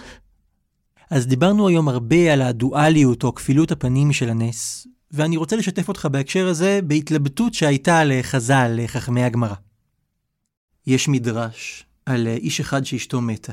אז 1.10 1.26
דיברנו 1.26 1.68
היום 1.68 1.88
הרבה 1.88 2.32
על 2.32 2.42
הדואליות 2.42 3.24
או 3.24 3.34
כפילות 3.34 3.72
הפנים 3.72 4.12
של 4.12 4.28
הנס, 4.28 4.86
ואני 5.10 5.36
רוצה 5.36 5.56
לשתף 5.56 5.88
אותך 5.88 6.08
בהקשר 6.12 6.48
הזה 6.48 6.80
בהתלבטות 6.84 7.54
שהייתה 7.54 8.04
לחז"ל, 8.04 8.72
לחכמי 8.76 9.24
הגמרא. 9.24 9.54
יש 10.86 11.08
מדרש 11.08 11.89
על 12.10 12.26
איש 12.26 12.60
אחד 12.60 12.84
שאשתו 12.84 13.20
מתה, 13.20 13.52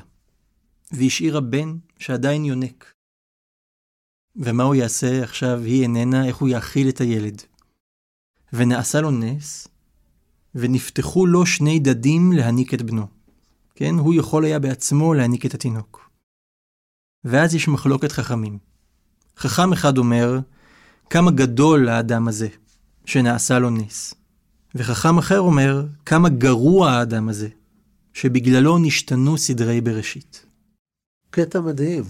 והשאירה 0.91 1.41
בן 1.41 1.77
שעדיין 1.99 2.45
יונק. 2.45 2.93
ומה 4.35 4.63
הוא 4.63 4.75
יעשה 4.75 5.23
עכשיו, 5.23 5.61
היא 5.63 5.83
איננה, 5.83 6.27
איך 6.27 6.37
הוא 6.37 6.49
יאכיל 6.49 6.89
את 6.89 7.01
הילד. 7.01 7.41
ונעשה 8.53 9.01
לו 9.01 9.11
נס, 9.11 9.67
ונפתחו 10.55 11.25
לו 11.25 11.45
שני 11.45 11.79
דדים 11.79 12.31
להניק 12.31 12.73
את 12.73 12.81
בנו. 12.81 13.07
כן, 13.75 13.95
הוא 13.95 14.13
יכול 14.13 14.45
היה 14.45 14.59
בעצמו 14.59 15.13
להניק 15.13 15.45
את 15.45 15.53
התינוק. 15.53 16.09
ואז 17.23 17.55
יש 17.55 17.67
מחלוקת 17.67 18.11
חכמים. 18.11 18.57
חכם 19.37 19.73
אחד 19.73 19.97
אומר, 19.97 20.39
כמה 21.09 21.31
גדול 21.31 21.89
האדם 21.89 22.27
הזה, 22.27 22.47
שנעשה 23.05 23.59
לו 23.59 23.69
נס. 23.69 24.13
וחכם 24.75 25.17
אחר 25.17 25.39
אומר, 25.39 25.85
כמה 26.05 26.29
גרוע 26.29 26.91
האדם 26.91 27.29
הזה, 27.29 27.49
שבגללו 28.21 28.77
נשתנו 28.77 29.38
סדרי 29.38 29.82
בראשית. 29.82 30.45
קטע 31.30 31.62
מדהים. 31.62 32.03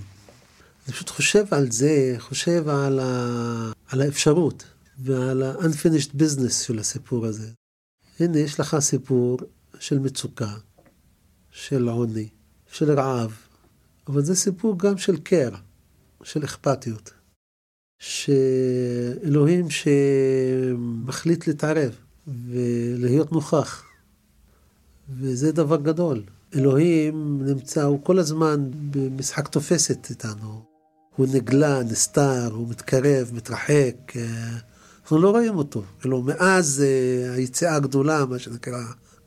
אני 0.86 0.93
פשוט 0.93 1.10
חושב 1.10 1.46
על 1.52 1.72
זה, 1.72 2.15
חושב 2.20 2.70
על, 2.70 3.00
ה... 3.00 3.72
על 3.88 4.02
האפשרות 4.02 4.63
ועל 5.00 5.43
ה-unfinished 5.43 6.12
business 6.13 6.65
של 6.65 6.80
הסיפור 6.80 7.26
הזה. 7.26 7.52
הנה, 8.20 8.39
יש 8.39 8.60
לך 8.60 8.78
סיפור 8.80 9.39
של 9.80 10.00
מצוקה, 10.00 10.54
של 11.52 11.88
עוני, 11.88 12.30
של 12.72 12.91
רעב, 12.91 13.38
אבל 14.08 14.24
זה 14.24 14.36
סיפור 14.36 14.80
גם 14.80 14.98
של 14.98 15.17
קר, 15.17 15.50
של 16.24 16.46
אכפתיות. 16.46 17.12
שאלוהים 18.00 19.65
שמחליט 19.70 21.48
להתערב 21.48 21.96
ולהיות 22.28 23.32
נוכח. 23.32 23.84
וזה 25.10 25.52
דבר 25.52 25.78
גדול. 25.78 26.24
אלוהים 26.56 27.41
נמצא, 27.46 27.84
הוא 27.84 28.00
כל 28.04 28.20
הזמן 28.20 28.70
במשחק 28.91 29.48
תופסת 29.48 30.08
איתנו. 30.10 30.62
הוא 31.15 31.28
נגלה, 31.34 31.84
נסתר, 31.84 32.50
הוא 32.54 32.67
מתקרב, 32.70 33.32
מתרחק. 33.34 34.13
אנחנו 35.02 35.17
לא 35.22 35.30
רואים 35.30 35.58
אותו. 35.58 35.84
כאילו, 36.00 36.22
מאז 36.22 36.84
אה, 36.86 37.34
היציאה 37.34 37.76
הגדולה, 37.76 38.26
מה 38.26 38.39
שנקרא, 38.39 38.84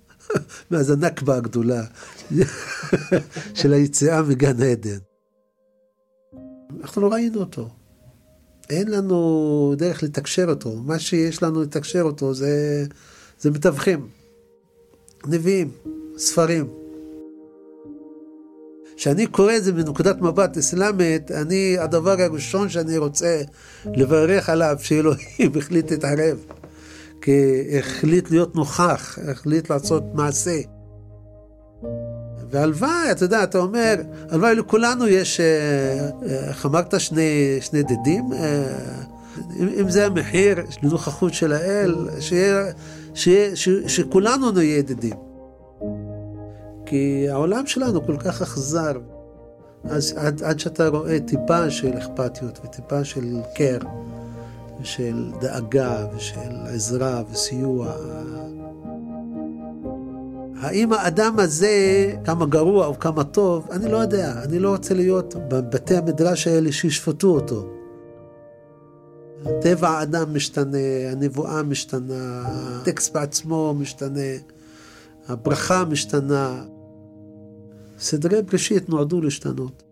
מאז 0.70 0.90
הנכבה 0.90 1.36
הגדולה 1.36 1.84
של 3.54 3.72
היציאה 3.72 4.22
מגן 4.22 4.62
עדן. 4.62 4.98
אנחנו 6.80 7.02
לא 7.02 7.12
ראינו 7.12 7.40
אותו. 7.40 7.68
אין 8.70 8.90
לנו 8.90 9.74
דרך 9.78 10.02
לתקשר 10.02 10.46
אותו. 10.48 10.76
מה 10.76 10.98
שיש 10.98 11.42
לנו 11.42 11.62
לתקשר 11.62 12.02
אותו 12.02 12.34
זה, 12.34 12.86
זה 13.40 13.50
מתווכים. 13.50 14.19
נביאים, 15.26 15.70
ספרים. 16.16 16.66
כשאני 18.96 19.26
קורא 19.26 19.56
את 19.56 19.64
זה 19.64 19.72
מנקודת 19.72 20.20
מבט 20.20 20.56
אסלאמית, 20.56 21.30
אני, 21.30 21.78
הדבר 21.78 22.16
הראשון 22.18 22.68
שאני 22.68 22.98
רוצה 22.98 23.42
לברך 23.94 24.48
עליו, 24.48 24.76
שאלוהים 24.80 25.52
החליט 25.58 25.90
להתערב. 25.90 26.38
כי 27.20 27.64
החליט 27.78 28.30
להיות 28.30 28.56
נוכח, 28.56 29.18
החליט 29.28 29.70
לעשות 29.70 30.02
מעשה. 30.14 30.60
והלוואי, 32.50 33.10
אתה 33.10 33.24
יודע, 33.24 33.42
אתה 33.42 33.58
אומר, 33.58 33.94
הלוואי 34.30 34.54
לכולנו 34.54 35.08
יש, 35.08 35.40
אה, 35.40 35.46
אה, 35.46 36.48
איך 36.48 36.66
אמרת, 36.66 37.00
שני, 37.00 37.58
שני 37.60 37.82
דדים? 37.82 38.24
אה, 39.38 39.80
אם 39.80 39.90
זה 39.90 40.06
המחיר 40.06 40.58
לנוכחות 40.82 41.34
של 41.34 41.52
האל, 41.52 41.94
שיהיה, 42.20 42.72
שיהיה, 43.14 43.56
ש, 43.56 43.68
שכולנו 43.68 44.50
נהיה 44.50 44.78
ידידים. 44.78 45.16
כי 46.86 47.26
העולם 47.28 47.66
שלנו 47.66 48.06
כל 48.06 48.16
כך 48.16 48.42
אכזר. 48.42 48.92
אז 49.84 50.14
עד, 50.16 50.42
עד 50.42 50.58
שאתה 50.58 50.88
רואה 50.88 51.20
טיפה 51.20 51.70
של 51.70 51.98
אכפתיות 51.98 52.60
וטיפה 52.64 53.04
של 53.04 53.36
קר 53.54 53.78
ושל 54.80 55.30
דאגה 55.40 56.06
ושל 56.16 56.56
עזרה 56.66 57.22
וסיוע. 57.32 57.92
האם 60.60 60.92
האדם 60.92 61.34
הזה, 61.38 61.70
כמה 62.24 62.46
גרוע 62.46 62.86
או 62.86 62.98
כמה 62.98 63.24
טוב, 63.24 63.68
אני 63.70 63.92
לא 63.92 63.96
יודע. 63.96 64.32
אני 64.42 64.58
לא 64.58 64.70
רוצה 64.70 64.94
להיות 64.94 65.34
בבתי 65.48 65.96
המדרש 65.96 66.46
האלה 66.46 66.72
שישפטו 66.72 67.28
אותו. 67.28 67.79
טבע 69.62 69.88
האדם 69.88 70.34
משתנה, 70.34 70.78
הנבואה 71.12 71.62
משתנה, 71.62 72.42
הטקסט 72.46 73.14
בעצמו 73.14 73.74
משתנה, 73.74 74.30
הברכה 75.28 75.84
משתנה. 75.84 76.62
סדרי 77.98 78.42
בראשית 78.42 78.88
נועדו 78.88 79.20
להשתנות. 79.20 79.82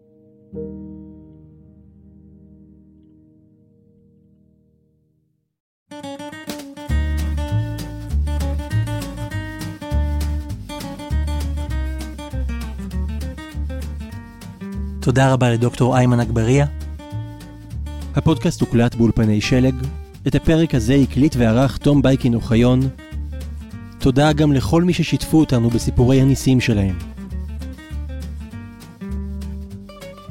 תודה 15.00 15.32
רבה 15.32 15.50
לדוקטור 15.50 15.96
איימן 15.96 16.20
אגבריה. 16.20 16.77
הפודקאסט 18.18 18.60
הוקלט 18.60 18.94
באולפני 18.94 19.40
שלג. 19.40 19.74
את 20.26 20.34
הפרק 20.34 20.74
הזה 20.74 20.94
הקליט 20.94 21.36
וערך 21.38 21.76
תום 21.76 22.02
בייקין 22.02 22.34
אוחיון. 22.34 22.80
תודה 23.98 24.32
גם 24.32 24.52
לכל 24.52 24.82
מי 24.82 24.92
ששיתפו 24.92 25.40
אותנו 25.40 25.70
בסיפורי 25.70 26.20
הניסים 26.20 26.60
שלהם. 26.60 26.98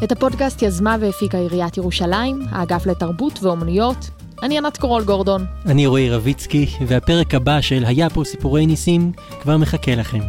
את 0.04 0.12
הפודקאסט 0.12 0.62
יזמה 0.62 0.96
והפיקה 1.00 1.38
עיריית 1.38 1.78
ירושלים, 1.78 2.42
האגף 2.50 2.86
לתרבות 2.86 3.44
ואומנויות. 3.44 4.10
אני 4.44 4.58
ענת 4.58 4.78
קורול 4.78 5.04
גורדון. 5.04 5.46
אני 5.66 5.88
רועי 5.88 6.10
רביצקי, 6.10 6.66
והפרק 6.88 7.36
הבא 7.36 7.62
של 7.62 7.86
היה 7.86 8.10
פה 8.10 8.24
סיפורי 8.24 8.66
ניסים 8.66 9.12
כבר 9.42 9.58
מחכה 9.58 9.96
לכם. 9.96 10.22